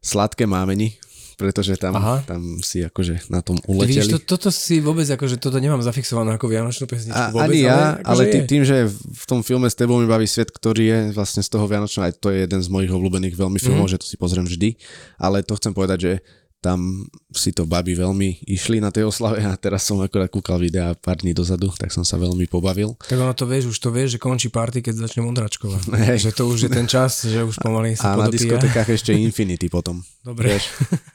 [0.00, 0.96] Sladké mámeni,
[1.40, 2.20] pretože tam, Aha.
[2.28, 4.12] tam si akože na tom Ty vidíš, uleteli.
[4.12, 7.16] to, toto si vôbec, akože toto nemám zafixované ako vianočnú pesničku.
[7.16, 8.44] A, vôbec, ani ja, ale, akože tý, je.
[8.44, 11.64] tým, že v tom filme s tebou mi baví svet, ktorý je vlastne z toho
[11.64, 13.92] Vianočného, aj to je jeden z mojich obľúbených veľmi filmov, mm.
[13.96, 14.76] že to si pozriem vždy,
[15.16, 16.12] ale to chcem povedať, že
[16.60, 20.92] tam si to baby veľmi išli na tej oslave a teraz som akorát kúkal videa
[20.92, 23.00] pár dní dozadu, tak som sa veľmi pobavil.
[23.00, 25.80] Tak ono to vieš, už to vieš, že končí party, keď začne Mondračková.
[26.04, 26.20] Hej.
[26.20, 28.60] Že to už je ten čas, že už pomaly sa A na podopíja.
[28.60, 30.04] diskotekách ešte Infinity potom.
[30.20, 30.52] Dobre.
[30.52, 30.64] Vieš,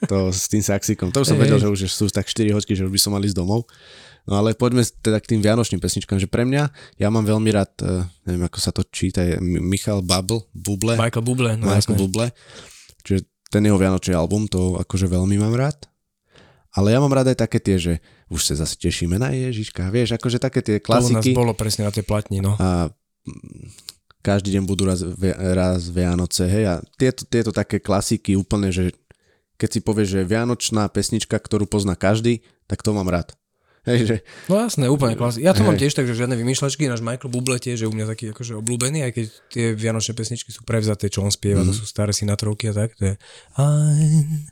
[0.04, 1.14] to s tým saxikom.
[1.14, 1.46] To už som Hej.
[1.46, 3.70] vedel, že už sú tak 4 hoďky, že už by som mal ísť domov.
[4.26, 6.66] No ale poďme teda k tým vianočným pesničkám, že pre mňa,
[6.98, 10.98] ja mám veľmi rád, eh, neviem ako sa to číta, je Mi- Michal Bubble, Buble,
[10.98, 11.94] Michael Bublé, no Michael jasné.
[11.94, 12.26] Buble,
[13.50, 15.86] ten jeho vianočný album, to akože veľmi mám rád.
[16.76, 17.92] Ale ja mám rád aj také tie, že
[18.28, 21.56] už sa zase tešíme na Ježiška, vieš, akože také tie To u nás klasiky bolo
[21.56, 22.52] presne na tej platni, no.
[22.60, 22.92] a
[23.24, 23.72] mm,
[24.20, 25.00] každý deň budú raz,
[25.56, 28.92] raz Vianoce, hej, a tieto, tieto také klasiky úplne, že
[29.56, 33.32] keď si povieš, že vianočná pesnička, ktorú pozná každý, tak to mám rád.
[33.86, 34.16] Hej, že
[34.46, 35.40] No jasné, úplne klasik.
[35.40, 35.86] Ja to mám Hej.
[35.86, 36.84] tiež, takže žiadne vymýšľačky.
[36.84, 40.50] Náš Michael Bublé tiež je u mňa taký akože obľúbený, aj keď tie vianočné pesničky
[40.50, 41.64] sú prevzaté, čo on spieva, Mhm.
[41.64, 41.70] mm.
[41.70, 42.94] to sú staré sinatrovky a tak.
[42.96, 43.14] To je
[43.56, 44.50] I'm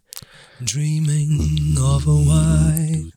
[0.61, 1.35] dreaming
[1.77, 3.11] of a white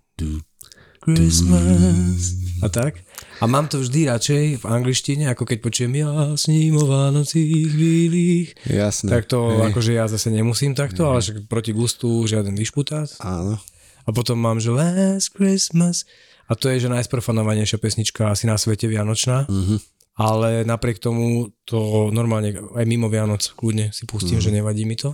[1.00, 2.34] Christmas.
[2.58, 3.00] A tak.
[3.38, 8.50] A mám to vždy radšej v angličtine, ako keď počujem ja sním o Vánocích bílých.
[8.66, 9.08] jasné.
[9.08, 13.14] Tak to hej, akože ja zase nemusím takto, ale však proti gustu žiaden vyšputát.
[13.20, 13.62] Áno.
[14.08, 16.08] A potom mám, že Last Christmas.
[16.48, 19.46] A to je, že najsprofanovanejšia pesnička asi na svete Vianočná.
[19.52, 19.78] Mhm.
[20.18, 25.14] Ale napriek tomu to normálne aj mimo Vianoc kľudne si pustím, že nevadí mi to.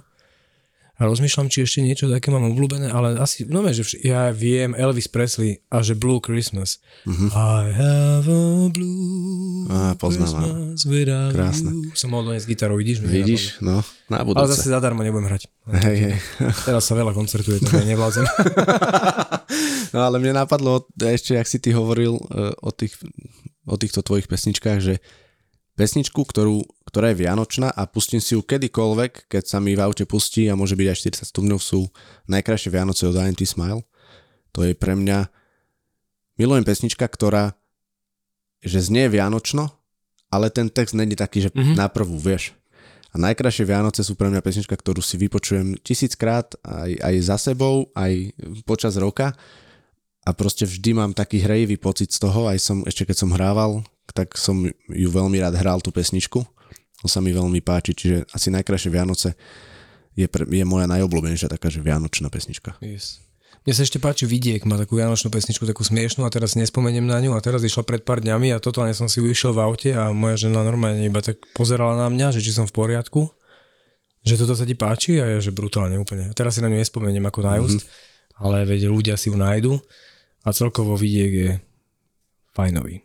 [0.94, 4.78] A rozmýšľam, či ešte niečo také mám obľúbené, ale asi, no že vš- ja viem
[4.78, 6.78] Elvis Presley a že Blue Christmas.
[7.34, 9.66] I have a blue
[9.98, 10.46] poznám, áno.
[10.78, 11.70] Christmas without Krásne.
[11.74, 11.90] you.
[11.98, 13.02] Som mohol doniesť gitaru, vidíš?
[13.02, 14.38] Vidíš, no, na nenapadlo.
[14.38, 14.54] Ale budúce.
[14.54, 15.50] zase zadarmo nebudem hrať.
[15.82, 16.16] Hej, hej.
[16.62, 18.26] Teraz sa veľa koncertuje, tak ja nevládzem.
[19.94, 22.98] No ale mne napadlo ešte, ak si ty hovoril eh, o, tých,
[23.70, 24.98] o týchto tvojich pesničkách, že
[25.74, 30.06] pesničku, ktorú, ktorá je vianočná a pustím si ju kedykoľvek, keď sa mi v aute
[30.06, 31.90] pustí a môže byť aj 40 stupňov, sú
[32.30, 33.82] najkrajšie Vianoce od INT Smile.
[34.54, 35.34] To je pre mňa
[36.38, 37.58] milujem pesnička, ktorá
[38.64, 39.76] že znie vianočno,
[40.32, 41.60] ale ten text není taký, že Mhm.
[41.60, 41.78] mm-hmm.
[41.78, 42.56] na prvú, vieš.
[43.14, 47.94] A najkrajšie Vianoce sú pre mňa pesnička, ktorú si vypočujem tisíckrát aj, aj za sebou,
[47.94, 48.34] aj
[48.66, 49.38] počas roka
[50.24, 53.84] a proste vždy mám taký hrejivý pocit z toho, aj som, ešte keď som hrával,
[54.16, 56.40] tak som ju veľmi rád hral tú pesničku.
[57.04, 59.36] To sa mi veľmi páči, čiže asi najkrajšie Vianoce
[60.16, 62.80] je, pre, je moja najobľúbenejšia taká, že vianočná pesnička.
[62.80, 63.20] Yes.
[63.64, 67.24] Mne sa ešte páči Vidiek, má takú vianočnú pesničku, takú smiešnú a teraz nespomeniem na
[67.24, 70.12] ňu a teraz išla pred pár dňami a totálne som si vyšiel v aute a
[70.12, 73.32] moja žena normálne iba tak pozerala na mňa, že či som v poriadku,
[74.24, 76.36] že toto sa ti páči a ja, že brutálne úplne.
[76.36, 77.80] Teraz si na ňu nespomeniem ako na mm-hmm.
[78.44, 79.80] ale veď ľudia si ju nájdu
[80.44, 81.52] a celkovo Vidiek je
[82.52, 83.02] fajnový.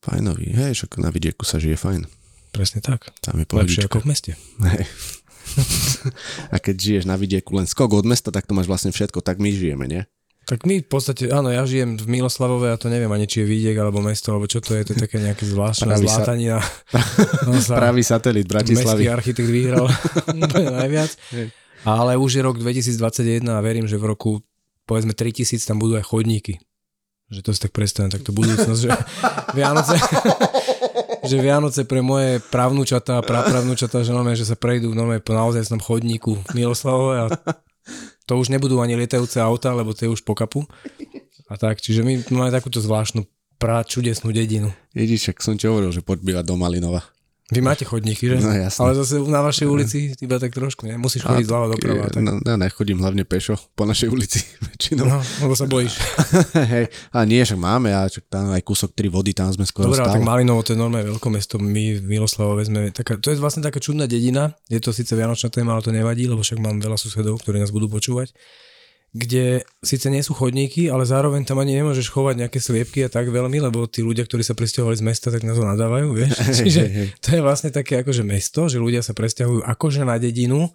[0.00, 2.04] Fajnový, hej, však na vidieku sa žije fajn.
[2.50, 3.08] Presne tak.
[3.18, 3.88] Tam je Lepšie pohodička.
[3.88, 4.32] ako v meste.
[4.62, 4.84] Hej.
[6.48, 9.36] A keď žiješ na vidieku len skok od mesta, tak to máš vlastne všetko, tak
[9.36, 10.02] my žijeme, nie?
[10.44, 13.48] Tak my v podstate, áno, ja žijem v Miloslavove a to neviem ani či je
[13.48, 16.58] Vidiek alebo mesto, alebo čo to je, to je také nejaké zvláštne Pravý sa- zlátanina.
[17.46, 19.04] No, sa Pravý satelit mestský Bratislavy.
[19.08, 19.88] architekt vyhral
[20.80, 21.16] najviac.
[21.82, 24.44] Ale už je rok 2021 a verím, že v roku
[24.84, 26.60] povedzme 3000 tam budú aj chodníky.
[27.32, 28.90] Že to si tak predstavím, takto budúcnosť, že
[29.56, 29.96] Vianoce,
[31.30, 35.64] že Vianoce pre moje právnučatá a prapravnúčatá, že, normálne, že sa prejdú normálne po naozaj
[35.64, 37.26] som chodníku v Miloslavove a
[38.28, 40.64] to už nebudú ani lietajúce auta, lebo to je už po kapu.
[41.48, 43.28] A tak, čiže my máme takúto zvláštnu
[43.60, 44.72] prá čudesnú dedinu.
[44.96, 47.04] Ježiš, ak som ti hovoril, že poď bývať do Malinova.
[47.52, 48.40] Vy máte chodníky, že?
[48.40, 48.80] No, jasné.
[48.80, 50.96] Ale zase na vašej ulici iba tak trošku, ne?
[50.96, 52.08] Musíš chodiť zľava doprava.
[52.08, 52.24] Tak.
[52.24, 54.40] No, ja nechodím hlavne pešo po našej ulici
[54.72, 55.04] väčšinou.
[55.04, 55.92] No, lebo sa bojíš.
[56.72, 59.92] Hej, a nie, však máme, a čak tam aj kúsok tri vody, tam sme skoro
[59.92, 60.24] Dobre, tak.
[60.24, 61.60] Malinovo to je normálne veľké mesto.
[61.60, 64.56] My v Miloslavove sme, taká, to je vlastne taká čudná dedina.
[64.72, 67.68] Je to síce vianočná téma, ale to nevadí, lebo však mám veľa susedov, ktorí nás
[67.68, 68.32] budú počúvať
[69.14, 73.30] kde síce nie sú chodníky, ale zároveň tam ani nemôžeš chovať nejaké sliepky a tak
[73.30, 76.34] veľmi, lebo tí ľudia, ktorí sa presťahovali z mesta, tak na to nadávajú, vieš.
[76.58, 76.82] Čiže
[77.22, 80.66] to je vlastne také akože mesto, že ľudia sa presťahujú akože na dedinu,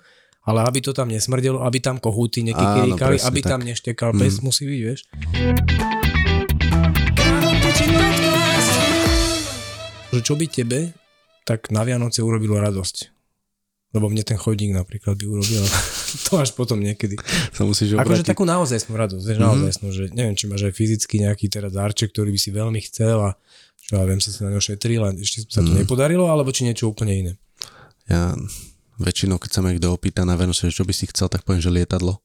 [0.47, 3.67] ale aby to tam nesmrdelo, aby tam kohúty nekykiríkali, presne aby tam tak.
[3.75, 4.99] neštekal pes, musí byť, vieš.
[10.15, 10.79] Že čo by tebe
[11.43, 13.18] tak na Vianoce urobilo radosť?
[13.89, 15.65] Lebo mne ten chodník napríklad by urobil,
[16.29, 17.17] to až potom niekedy.
[17.57, 18.29] Sa musíš Akože obrátiť.
[18.29, 22.29] takú naozajstnú radosť, vieš, naozajstnú, že neviem, či máš aj fyzicky nejaký teda darček, ktorý
[22.29, 23.29] by si veľmi chcel a
[23.81, 26.69] čo ja viem, sa si na ňo šetril a ešte sa to nepodarilo, alebo či
[26.69, 27.33] niečo úplne iné.
[28.05, 28.37] Ja
[29.01, 31.63] väčšinou, keď sa ma niekto opýta na Venuse, že čo by si chcel, tak poviem,
[31.63, 32.21] že lietadlo.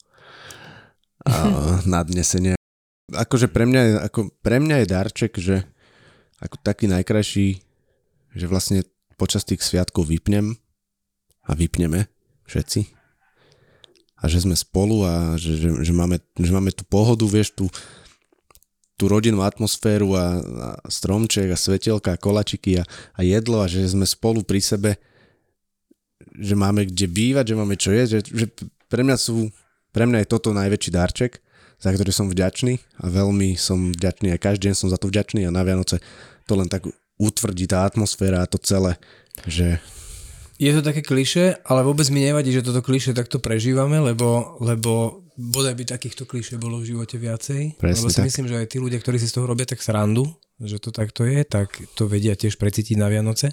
[1.25, 1.33] A
[1.89, 2.61] nadnesenie.
[3.09, 5.65] Akože pre mňa, je, ako, pre mňa je darček, že
[6.45, 7.47] ako taký najkrajší,
[8.37, 8.85] že vlastne
[9.17, 10.59] počas tých sviatkov vypnem
[11.45, 12.09] a vypneme
[12.49, 12.89] všetci.
[14.21, 17.69] A že sme spolu a že, že, že, máme, že máme tú pohodu, vieš, tú,
[18.97, 23.85] tú rodinnú atmosféru a, a stromček a svetelka a kolačiky a, a jedlo a že
[23.85, 24.97] sme spolu pri sebe
[26.35, 28.47] že máme kde bývať, že máme čo jesť, že, že
[28.91, 29.51] pre mňa sú,
[29.95, 31.39] pre mňa je toto najväčší darček,
[31.79, 35.47] za ktorý som vďačný a veľmi som vďačný a každý deň som za to vďačný
[35.47, 36.03] a na Vianoce
[36.49, 36.87] to len tak
[37.19, 38.99] utvrdí tá atmosféra a to celé,
[39.47, 39.79] že
[40.65, 45.21] Je to také kliše, ale vôbec mi nevadí, že toto kliše takto prežívame, lebo, lebo
[45.37, 47.77] bodaj by takýchto kliše bolo v živote viacej.
[47.77, 48.27] Presne lebo si tak.
[48.33, 50.25] myslím, že aj tí ľudia, ktorí si z toho robia tak srandu,
[50.57, 53.53] že to takto je, tak to vedia tiež precítiť na Vianoce.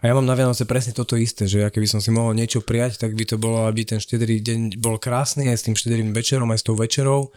[0.00, 2.64] A ja mám na Vianoce presne toto isté, že ja keby som si mohol niečo
[2.64, 6.16] prijať, tak by to bolo, aby ten štedrý deň bol krásny aj s tým štedrým
[6.16, 7.32] večerom, aj s tou večerou,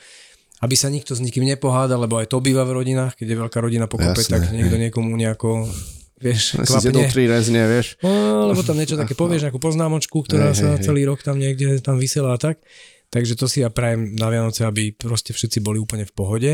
[0.63, 3.59] aby sa nikto s nikým nepohádal, lebo aj to býva v rodinách, keď je veľká
[3.63, 5.71] rodina pokope, Jasné, tak niekto niekomu nejako,
[6.19, 7.13] vieš, si zjedol klapne.
[7.15, 7.95] tri rezne, vieš.
[8.03, 10.85] No, lebo tam niečo také povieš, nejakú poznámočku, ktorá Hej, sa hej, hej.
[10.85, 12.61] celý rok tam niekde tam vysiela a tak.
[13.09, 16.51] Takže to si ja prajem na Vianoce, aby proste všetci boli úplne v pohode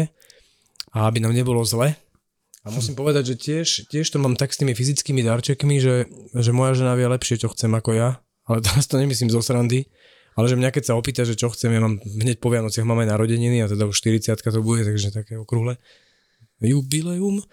[0.96, 2.00] a aby nám nebolo zle.
[2.66, 6.52] A musím povedať, že tiež, tiež to mám tak s tými fyzickými darčekmi, že, že
[6.56, 8.24] moja žena vie lepšie, čo chcem ako ja.
[8.50, 9.86] Ale teraz to nemyslím zo srandy.
[10.34, 13.04] Ale že mňa keď sa opýta, že čo chcem, ja mám hneď po Vianociach mám
[13.06, 15.78] aj narodeniny a teda už 40 to bude, takže také okrúhle
[16.62, 17.44] jubileum,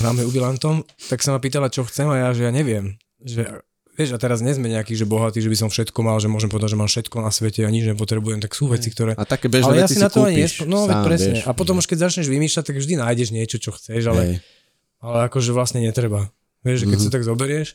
[0.00, 2.96] máme jubilantom, tak sa ma pýtala, čo chcem a ja, že ja neviem.
[3.18, 3.60] Že,
[3.92, 6.48] vieš, a teraz nie sme nejaký, že bohatý, že by som všetko mal, že môžem
[6.48, 9.18] povedať, že mám všetko na svete a nič nepotrebujem, tak sú veci, ktoré...
[9.18, 10.64] A také bežné Ale ja si na to ani nespo...
[10.64, 11.32] No, sám, presne.
[11.36, 11.44] vieš.
[11.44, 14.34] A potom už keď začneš vymýšľať, tak vždy nájdeš niečo, čo chceš, ale, Hej.
[15.02, 16.30] ale akože vlastne netreba.
[16.62, 17.02] Vieš, že keď Mhm.
[17.02, 17.12] mm-hmm.
[17.12, 17.68] sa tak zoberieš,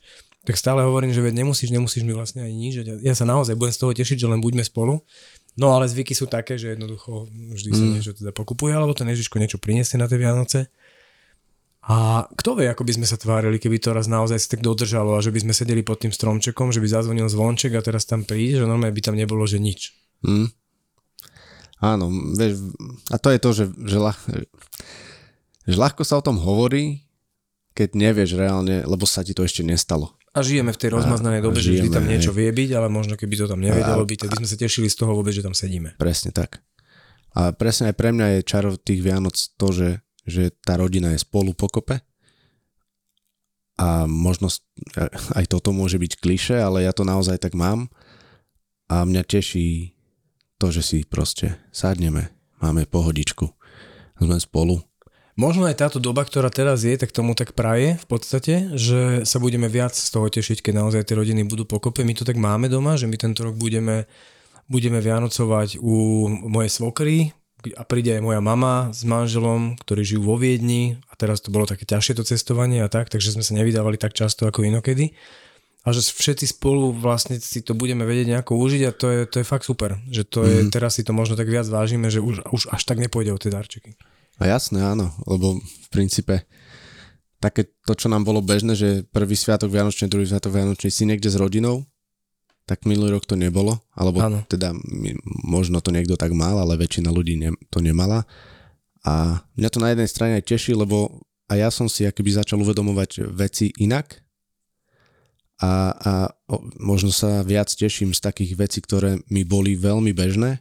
[0.44, 2.84] tak stále hovorím, že veď nemusíš, nemusíš mi vlastne ani nič.
[3.00, 5.00] Ja sa naozaj budem z toho tešiť, že len buďme spolu.
[5.54, 7.94] No ale zvyky sú také, že jednoducho vždy sa Mm.
[7.94, 10.74] niečo teda pokupuje, alebo ten Ježiško niečo prinesie na tie Vianoce.
[11.84, 15.20] A kto vie, ako by sme sa tvárili, keby to raz naozaj si tak dodržalo
[15.20, 18.24] a že by sme sedeli pod tým stromčekom, že by zazvonil zvonček a teraz tam
[18.24, 19.92] príde, že normálne by tam nebolo, že nič.
[20.24, 20.48] Hm.
[21.84, 22.08] Áno,
[22.40, 22.72] vieš,
[23.12, 24.18] a to je to, že, že, ľah,
[25.68, 27.04] že ľahko sa o tom hovorí,
[27.76, 30.16] keď nevieš reálne, lebo sa ti to ešte nestalo.
[30.34, 32.38] A žijeme v tej rozmaznanej dobe, že vždy žijeme, tam niečo hej.
[32.42, 34.98] vie byť, ale možno keby to tam nevedelo byť, tak by sme sa tešili z
[34.98, 35.94] toho vôbec, že tam sedíme.
[36.02, 36.66] Presne tak.
[37.38, 39.90] A presne aj pre mňa je čaro tých Vianoc to, že,
[40.26, 42.02] že tá rodina je spolu pokope.
[43.78, 44.54] A možno
[45.34, 47.90] aj toto môže byť kliše, ale ja to naozaj tak mám.
[48.90, 49.98] A mňa teší
[50.62, 52.30] to, že si proste sadneme,
[52.62, 53.50] máme pohodičku.
[54.22, 54.82] Sme spolu.
[55.34, 59.42] Možno aj táto doba, ktorá teraz je, tak tomu tak praje v podstate, že sa
[59.42, 62.06] budeme viac z toho tešiť, keď naozaj tie rodiny budú pokope.
[62.06, 64.06] My to tak máme doma, že my tento rok budeme,
[64.70, 67.18] budeme vianocovať u mojej svokry
[67.74, 71.66] a príde aj moja mama s manželom, ktorí žijú vo Viedni a teraz to bolo
[71.66, 75.18] také ťažšie to cestovanie a tak, takže sme sa nevydávali tak často ako inokedy
[75.84, 79.36] a že všetci spolu vlastne si to budeme vedieť nejako užiť a to je, to
[79.44, 80.00] je fakt super.
[80.08, 80.70] Že to je, mm.
[80.72, 83.52] teraz si to možno tak viac vážime, že už, už až tak nepôjde o tie
[83.52, 84.00] darčeky.
[84.42, 86.46] A jasné, áno, lebo v princípe
[87.38, 91.28] také to, čo nám bolo bežné, že prvý sviatok Vianočný, druhý sviatok Vianočný si niekde
[91.28, 91.84] s rodinou,
[92.64, 94.40] tak minulý rok to nebolo, alebo ano.
[94.48, 94.72] teda
[95.44, 98.24] možno to niekto tak mal, ale väčšina ľudí ne, to nemala.
[99.04, 102.64] A mňa to na jednej strane aj teší, lebo a ja som si akoby začal
[102.64, 104.24] uvedomovať veci inak,
[105.64, 106.12] a, a
[106.82, 110.60] možno sa viac teším z takých vecí, ktoré mi boli veľmi bežné,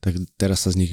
[0.00, 0.92] tak teraz sa z nich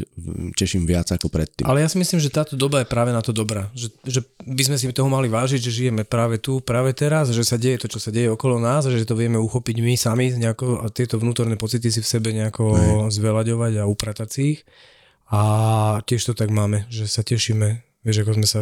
[0.59, 1.63] teším viac ako predtým.
[1.63, 3.71] Ale ja si myslím, že táto doba je práve na to dobrá.
[3.71, 7.47] Že, že by sme si toho mali vážiť, že žijeme práve tu, práve teraz, že
[7.47, 10.35] sa deje to, čo sa deje okolo nás a že to vieme uchopiť my sami
[10.35, 13.15] nejako, a tieto vnútorné pocity si v sebe nejako Nej.
[13.15, 14.61] zveľaďovať a upratať si ich.
[15.31, 15.39] A
[16.03, 18.61] tiež to tak máme, že sa tešíme, vieš, ako sme sa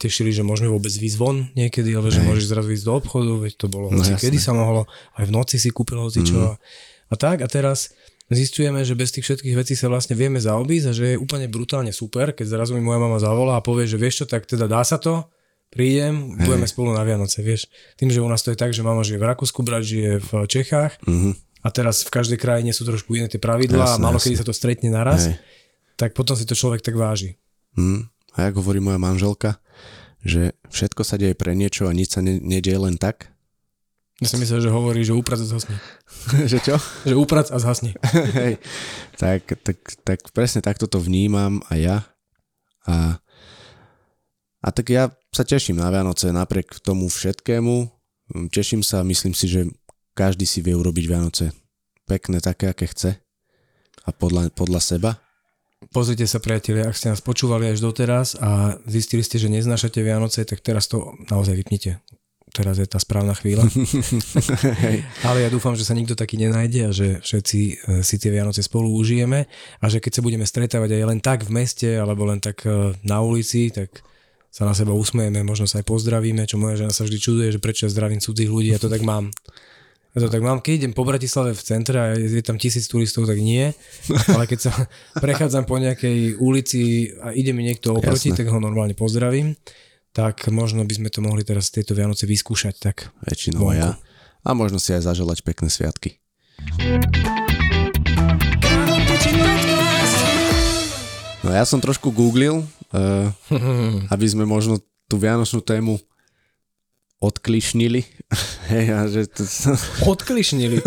[0.00, 3.52] tešili, že môžeme vôbec výjsť von niekedy, ale že môžeš zrazu ísť do obchodu, veď
[3.60, 4.88] to bolo no, kedy sa mohlo,
[5.20, 6.56] aj v noci si kúpil hoci čo.
[6.56, 6.56] Mm.
[7.12, 7.92] A tak a teraz
[8.30, 11.90] zistujeme, že bez tých všetkých vecí sa vlastne vieme zaobísť a že je úplne brutálne
[11.90, 14.86] super, keď zrazu mi moja mama zavolá a povie, že vieš čo, tak teda dá
[14.86, 15.26] sa to,
[15.70, 16.46] prídem, Hej.
[16.46, 17.66] budeme spolu na Vianoce, vieš.
[17.98, 20.30] Tým, že u nás to je tak, že mama žije v Rakúsku, brat žije v
[20.46, 21.32] Čechách mm-hmm.
[21.66, 24.54] a teraz v každej krajine sú trošku iné tie pravidlá a malo kedy sa to
[24.54, 25.36] stretne naraz, Hej.
[25.98, 27.34] tak potom si to človek tak váži.
[27.74, 28.06] Mm.
[28.38, 29.58] A ako hovorí moja manželka,
[30.22, 33.34] že všetko sa deje pre niečo a nič sa ne, nedieje len tak.
[34.20, 35.80] Ja som myslel, že hovorí, že úprac a zhasne.
[36.52, 36.76] že čo?
[37.08, 37.96] Že úprac a zhasne.
[38.36, 38.60] Hej,
[39.16, 41.96] tak, tak, tak presne takto to vnímam a ja.
[42.84, 43.16] A,
[44.60, 47.88] a tak ja sa teším na Vianoce napriek tomu všetkému.
[48.52, 49.72] Teším sa, myslím si, že
[50.12, 51.56] každý si vie urobiť Vianoce
[52.04, 53.16] pekné také, aké chce
[54.04, 55.10] a podľa, podľa seba.
[55.96, 60.44] Pozrite sa priatelia, ak ste nás počúvali až doteraz a zistili ste, že neznášate Vianoce,
[60.44, 62.04] tak teraz to naozaj vypnite.
[62.50, 63.62] Teraz je tá správna chvíľa.
[65.28, 67.72] Ale ja dúfam, že sa nikto taký nenájde a že všetci e,
[68.02, 69.46] si tie Vianoce spolu užijeme
[69.78, 72.94] a že keď sa budeme stretávať aj len tak v meste alebo len tak e,
[73.06, 74.02] na ulici, tak
[74.50, 77.62] sa na seba usmejeme, možno sa aj pozdravíme, čo moja žena sa vždy čuduje, že
[77.62, 79.30] prečo ja zdravím cudzích ľudí, ja to tak mám.
[80.10, 83.30] Ja to tak mám, keď idem po Bratislave v centre a je tam tisíc turistov,
[83.30, 83.70] tak nie.
[84.34, 84.72] Ale keď sa
[85.24, 88.42] prechádzam po nejakej ulici a ide mi niekto oproti, Jasne.
[88.42, 89.54] tak ho normálne pozdravím.
[90.10, 92.74] Tak možno by sme to mohli teraz tieto Vianoce vyskúšať.
[92.82, 93.94] Tak Väčšinou ja.
[94.42, 96.18] A možno si aj zaželať pekné sviatky.
[101.40, 103.30] No ja som trošku googlil, uh,
[104.12, 105.96] aby sme možno tú vianočnú tému
[107.20, 108.00] odklišnili.
[108.72, 109.44] Hej, a že to...
[110.14, 110.80] odklišnili.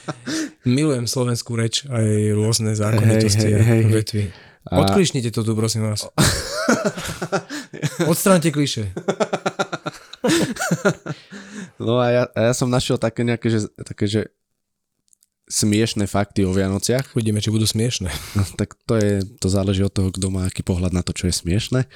[0.76, 4.22] Milujem slovenskú reč aj rôzne zákonitosti hej, hej, a vetvy.
[4.64, 4.80] A...
[4.80, 6.08] Odklišnite to tu, prosím vás.
[8.10, 8.96] Odstránte kliše.
[11.76, 14.20] no a ja, a ja som našiel také nejaké, že, také, že
[15.44, 17.12] smiešné fakty o Vianociach.
[17.12, 18.08] Uvidíme, či budú smiešné.
[18.36, 21.28] No, tak to, je, to záleží od toho, kto má aký pohľad na to, čo
[21.28, 21.84] je smiešné.
[21.84, 21.88] E,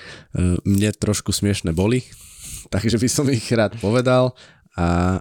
[0.69, 2.05] mne trošku smiešné boli,
[2.69, 4.37] takže by som ich rád povedal.
[4.77, 5.19] A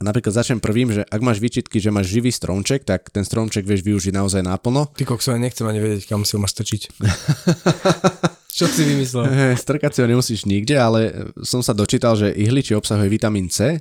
[0.00, 3.84] napríklad začnem prvým, že ak máš výčitky, že máš živý stromček, tak ten stromček vieš
[3.84, 4.88] využiť naozaj náplno.
[4.96, 6.82] Ty kokso, ja nechcem ani vedieť, kam si ho máš strčiť.
[8.56, 9.54] Čo si vymyslel?
[9.54, 13.78] Strkať si ho nemusíš nikde, ale som sa dočítal, že ihličie obsahuje vitamín C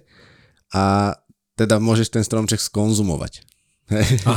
[0.76, 1.16] a
[1.58, 3.50] teda môžeš ten stromček skonzumovať.
[3.90, 4.34] A,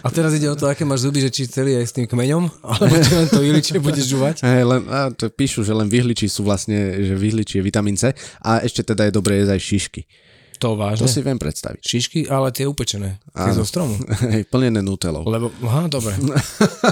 [0.00, 2.48] a teraz ide o to, aké máš zuby, že či celý aj s tým kmeňom,
[2.64, 4.40] alebo či len to ihličie budeš žuvať?
[4.40, 8.16] Hey, len, a to píšu, že len vyhličí sú vlastne, že vyhličí je vitamín C
[8.40, 10.00] a ešte teda je dobré jesť aj šišky.
[10.60, 11.02] To vážne?
[11.02, 11.80] To si viem predstaviť.
[11.80, 13.16] Šišky, ale tie upečené.
[13.32, 13.96] Tie zo stromu.
[14.32, 15.24] Hej, plnené nutelou.
[15.24, 16.12] Lebo, aha, dobre.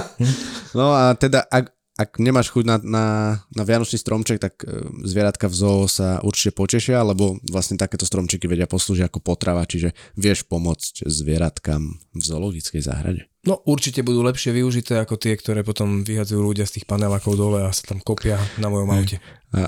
[0.77, 1.69] no a teda, ak,
[1.99, 3.05] ak nemáš chuť na, na,
[3.51, 8.47] na vianočný stromček, tak e, zvieratka v zoo sa určite potešia, lebo vlastne takéto stromčeky
[8.47, 11.83] vedia poslúžiť ako potrava, čiže vieš pomôcť zvieratkám
[12.15, 13.27] v zoologickej záhrade.
[13.43, 17.67] No určite budú lepšie využité ako tie, ktoré potom vyhadzujú ľudia z tých panelákov dole
[17.67, 19.19] a sa tam kopia na mojom aute.
[19.51, 19.67] A,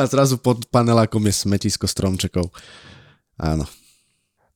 [0.00, 2.52] a zrazu pod panelákom je smetisko stromčekov.
[3.40, 3.64] Áno.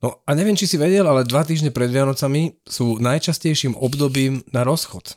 [0.05, 4.61] No a neviem, či si vedel, ale dva týždne pred Vianocami sú najčastejším obdobím na
[4.61, 5.17] rozchod.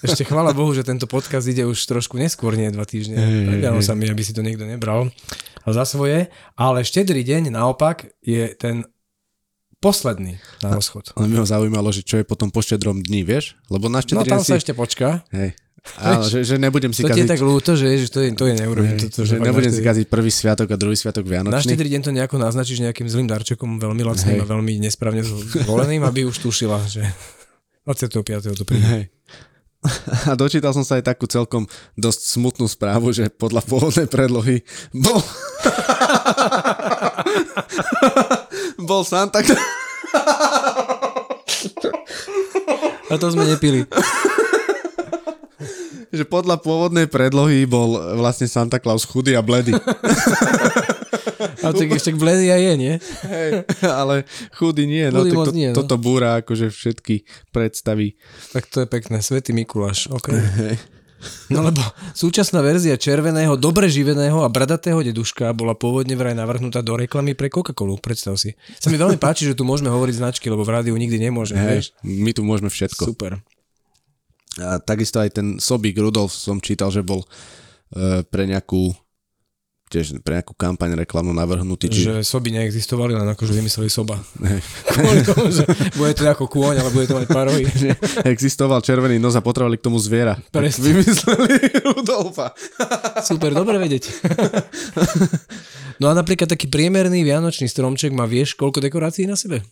[0.00, 3.16] Ešte chvála Bohu, že tento podcast ide už trošku neskôr, nie dva týždne.
[3.18, 5.10] Hey, sa mi, aby si to niekto nebral
[5.66, 6.32] za svoje.
[6.56, 8.86] Ale štedrý deň naopak je ten
[9.80, 11.16] posledný na rozchod.
[11.16, 13.56] Ale ho zaujímalo, že čo je potom po štedrom dni, vieš?
[13.72, 14.50] Lebo na No štedrý tam deň si...
[14.52, 15.24] sa ešte počká.
[15.32, 15.56] Hej.
[15.96, 17.32] Áno, že, že nebudem si To ti je kaziť...
[17.32, 19.00] tak ľúto, že, že to, je, to je neurobím.
[19.00, 21.72] Hej, Toto, že fakt nebudem na si kaziť prvý sviatok a druhý sviatok Na Vianočný.
[21.72, 24.44] štedrý deň to nejako naznačíš nejakým zlým darčekom, veľmi lacným Hej.
[24.44, 27.00] a veľmi nesprávne zvoleným, aby už tušila, že
[27.88, 28.60] 25.
[28.60, 28.84] to príde.
[28.84, 29.04] Hej.
[30.28, 31.64] A dočítal som sa aj takú celkom
[31.96, 34.60] dosť smutnú správu, že podľa pôvodnej predlohy
[34.92, 35.20] bol...
[38.88, 39.40] bol Santa.
[43.10, 43.88] A to sme nepili.
[46.10, 49.72] že podľa pôvodnej predlohy bol vlastne Santa Claus chudý a bledý.
[51.38, 52.94] A tak ešte bledý aj je, nie?
[53.26, 53.50] Hej,
[53.86, 55.76] ale chudý nie, no, tak to, nie, no.
[55.76, 57.24] toto búra akože všetky
[57.54, 58.16] predstavy.
[58.54, 59.22] Tak to je pekné.
[59.22, 60.32] Svetý Mikuláš, OK.
[61.52, 61.84] No lebo
[62.16, 67.52] súčasná verzia červeného, dobre živeného a bradatého deduška bola pôvodne vraj navrhnutá do reklamy pre
[67.52, 68.56] Coca-Colu, predstav si.
[68.80, 71.92] Sa mi veľmi páči, že tu môžeme hovoriť značky, lebo v rádiu nikdy nemôžeme, vieš?
[72.00, 73.12] Hej, my tu môžeme všetko.
[73.12, 73.44] Super.
[74.58, 77.22] A takisto aj ten Sobík Rudolf som čítal, že bol
[77.92, 78.90] e, pre nejakú
[79.90, 81.90] tiež pre nejakú kampaň reklamnú navrhnutý.
[81.90, 82.06] Či...
[82.06, 84.22] Že soby neexistovali, len akože vymysleli soba.
[84.94, 85.66] Kvôli tomu, že
[85.98, 87.66] bude to ako kôň, ale bude to mať parohy.
[88.38, 90.38] Existoval červený nos a potrebovali k tomu zviera.
[90.54, 90.94] Presne.
[90.94, 91.58] Vymysleli
[91.90, 92.54] Rudolfa.
[93.26, 94.14] Super, dobre vedieť.
[95.98, 99.66] No a napríklad taký priemerný vianočný stromček má vieš koľko dekorácií na sebe?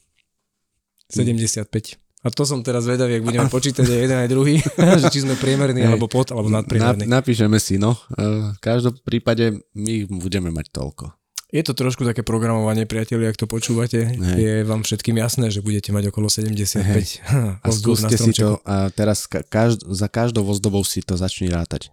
[1.14, 2.07] 75.
[2.18, 4.58] A to som teraz vedavý, ak budeme počítať aj jeden aj druhý,
[5.00, 5.88] že či sme priemerní, Hej.
[5.88, 7.06] alebo pod, alebo Na, nadpriemerní.
[7.06, 7.94] napíšeme si, no.
[8.10, 11.14] E, V každom prípade my budeme mať toľko.
[11.48, 14.04] Je to trošku také programovanie, priatelia, ak to počúvate.
[14.04, 14.36] Hej.
[14.36, 16.84] Je vám všetkým jasné, že budete mať okolo 75
[17.64, 21.48] A na skúste si to a teraz ka- každ- za každou ozdobou si to začni
[21.48, 21.88] rátať.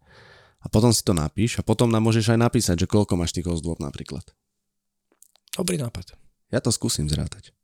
[0.59, 3.47] A potom si to napíš a potom nám môžeš aj napísať, že koľko máš tých
[3.47, 4.27] ozdôb napríklad.
[5.55, 6.19] Dobrý nápad.
[6.51, 7.54] Ja to skúsim zrátať.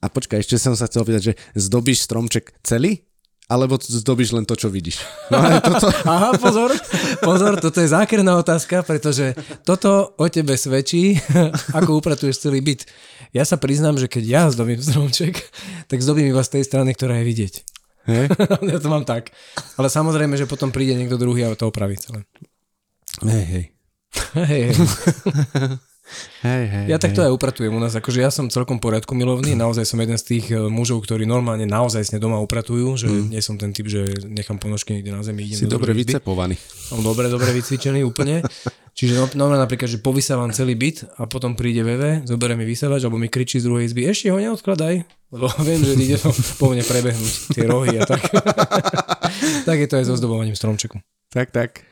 [0.00, 3.06] A počkaj, ešte som sa chcel opýtať, že zdobíš stromček celý?
[3.46, 5.06] Alebo zdobíš len to, čo vidíš?
[5.30, 5.86] No toto...
[6.10, 6.74] Aha, pozor,
[7.22, 11.22] pozor, toto je zákerná otázka, pretože toto o tebe svedčí,
[11.78, 12.90] ako upratuješ celý byt.
[13.30, 15.46] Ja sa priznám, že keď ja zdobím stromček,
[15.86, 17.54] tak zdobím iba z tej strany, ktorá je vidieť.
[18.10, 18.26] Hej?
[18.74, 19.30] ja to mám tak.
[19.78, 22.26] Ale samozrejme, že potom príde niekto druhý a to opraví celé.
[23.22, 23.64] Hej, hej.
[24.34, 24.74] Hej, hej.
[26.46, 27.02] Hej, hej, Ja hej.
[27.02, 30.24] takto aj upratujem u nás, akože ja som celkom poriadku milovný, naozaj som jeden z
[30.24, 33.34] tých e, mužov, ktorí normálne naozaj sne doma upratujú, že mm.
[33.34, 36.54] nie som ten typ, že nechám ponožky niekde na zemi, idem Si do dobre vycepovaný.
[36.62, 38.46] Som dobre, dobre vycvičený úplne.
[38.96, 43.04] Čiže no, normálne napríklad, že povysávam celý byt a potom príde VV, zoberie mi vysávač
[43.04, 44.94] alebo mi kričí z druhej izby, ešte ho neodkladaj,
[45.36, 48.24] lebo viem, že ide to po mne prebehnúť tie rohy a tak.
[49.68, 50.96] tak je to aj so zdobovaním stromčeku.
[51.28, 51.84] Tak, tak.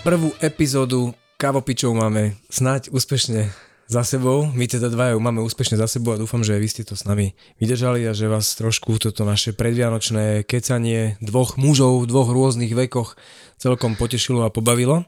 [0.00, 3.52] Prvú epizódu Kavopičov máme snáď úspešne
[3.84, 4.48] za sebou.
[4.48, 7.36] My teda dvaja máme úspešne za sebou a dúfam, že vy ste to s nami
[7.60, 13.20] vydržali a že vás trošku toto naše predvianočné kecanie dvoch mužov v dvoch rôznych vekoch
[13.60, 15.04] celkom potešilo a pobavilo.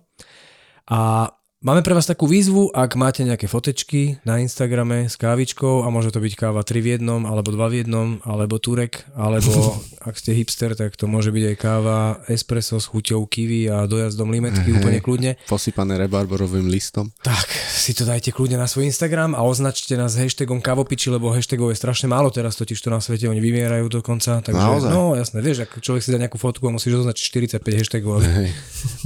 [0.93, 1.33] A
[1.63, 6.11] máme pre vás takú výzvu, ak máte nejaké fotečky na Instagrame s kávičkou a môže
[6.11, 10.35] to byť káva 3 v jednom, alebo 2 v jednom, alebo turek, alebo ak ste
[10.35, 14.83] hipster, tak to môže byť aj káva espresso s chuťou kiwi a dojazdom limetky Hej.
[14.83, 15.31] úplne kľudne.
[15.47, 17.15] Posypané rebarborovým listom.
[17.23, 21.71] Tak, si to dajte kľudne na svoj Instagram a označte nás hashtagom kavopiči, lebo hashtagov
[21.71, 24.43] je strašne málo teraz, totiž to na svete oni vymierajú dokonca.
[24.43, 24.91] Takže, Naozaj?
[24.91, 27.23] no jasné, vieš, ak človek si dá nejakú fotku a musíš označiť
[27.63, 28.51] 45 hashtagov, aby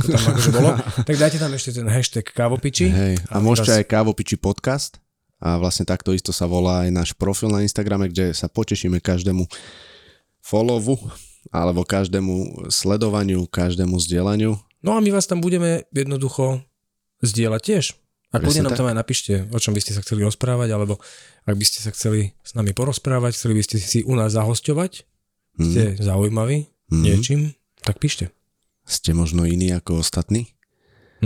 [0.00, 0.70] to tam akože bolo,
[1.08, 2.86] tak dajte tam ešte ten hashtag kavopiči.
[2.88, 3.14] Hej.
[3.26, 5.02] A môžete teraz- aj Kávopiči podcast.
[5.36, 9.44] A vlastne takto isto sa volá aj náš profil na Instagrame, kde sa potešíme každému
[10.40, 10.96] followu
[11.52, 14.56] alebo každému sledovaniu, každému zdieľaniu.
[14.80, 16.62] No a my vás tam budeme jednoducho
[17.20, 17.84] zdieľať tiež.
[18.32, 18.80] A kľudne nám tak.
[18.80, 20.98] tam aj napíšte, o čom by ste sa chceli rozprávať, alebo
[21.44, 24.92] ak by ste sa chceli s nami porozprávať, chceli by ste si u nás zahosťovať,
[25.56, 25.62] Hm.
[25.62, 27.02] ste zaujímaví Mhm.
[27.02, 27.40] niečím,
[27.80, 28.28] tak píšte.
[28.84, 30.52] Ste možno iní ako ostatní,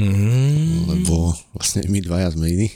[0.01, 0.89] Mm.
[0.89, 2.69] lebo vlastne my dvaja sme iní.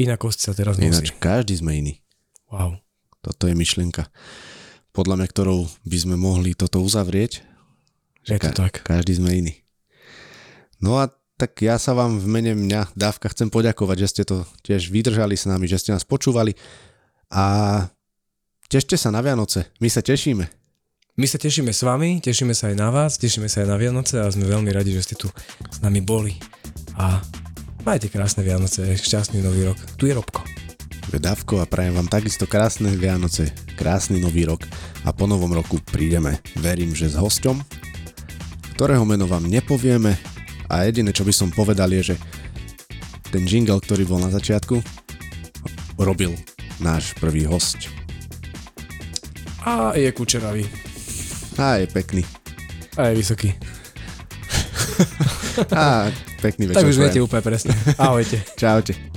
[0.00, 0.88] Iná kosť sa teraz nosí.
[0.88, 2.00] Ináč každý sme iný.
[2.48, 2.80] Wow.
[3.20, 4.08] Toto je myšlienka,
[4.92, 7.40] podľa mňa, ktorou by sme mohli toto uzavrieť.
[8.24, 8.80] Je to tak.
[8.84, 9.54] Každý sme iný.
[10.80, 14.46] No a tak ja sa vám v mene mňa, Dávka, chcem poďakovať, že ste to
[14.62, 16.54] tiež vydržali s nami, že ste nás počúvali
[17.32, 17.44] a
[18.70, 19.74] tešte sa na Vianoce.
[19.82, 20.63] My sa tešíme.
[21.14, 24.18] My sa tešíme s vami, tešíme sa aj na vás, tešíme sa aj na Vianoce
[24.18, 25.30] a sme veľmi radi, že ste tu
[25.70, 26.34] s nami boli.
[26.98, 27.22] A
[27.86, 29.78] majte krásne Vianoce, šťastný nový rok.
[29.94, 30.42] Tu je Robko.
[31.14, 34.66] Dávko a prajem vám takisto krásne Vianoce, krásny nový rok
[35.06, 37.62] a po novom roku prídeme, verím, že s hosťom,
[38.74, 40.18] ktorého meno vám nepovieme
[40.66, 42.16] a jediné, čo by som povedal je, že
[43.30, 44.82] ten jingle, ktorý bol na začiatku,
[45.94, 46.34] robil
[46.82, 47.86] náš prvý host.
[49.62, 50.93] A je kučeravý.
[51.58, 52.22] A je pekný.
[52.96, 53.54] A je vysoký.
[55.76, 56.10] A
[56.42, 56.76] pekný večer.
[56.82, 57.72] Tak už viete úplne presne.
[57.98, 58.42] Ahojte.
[58.58, 59.13] Čaute.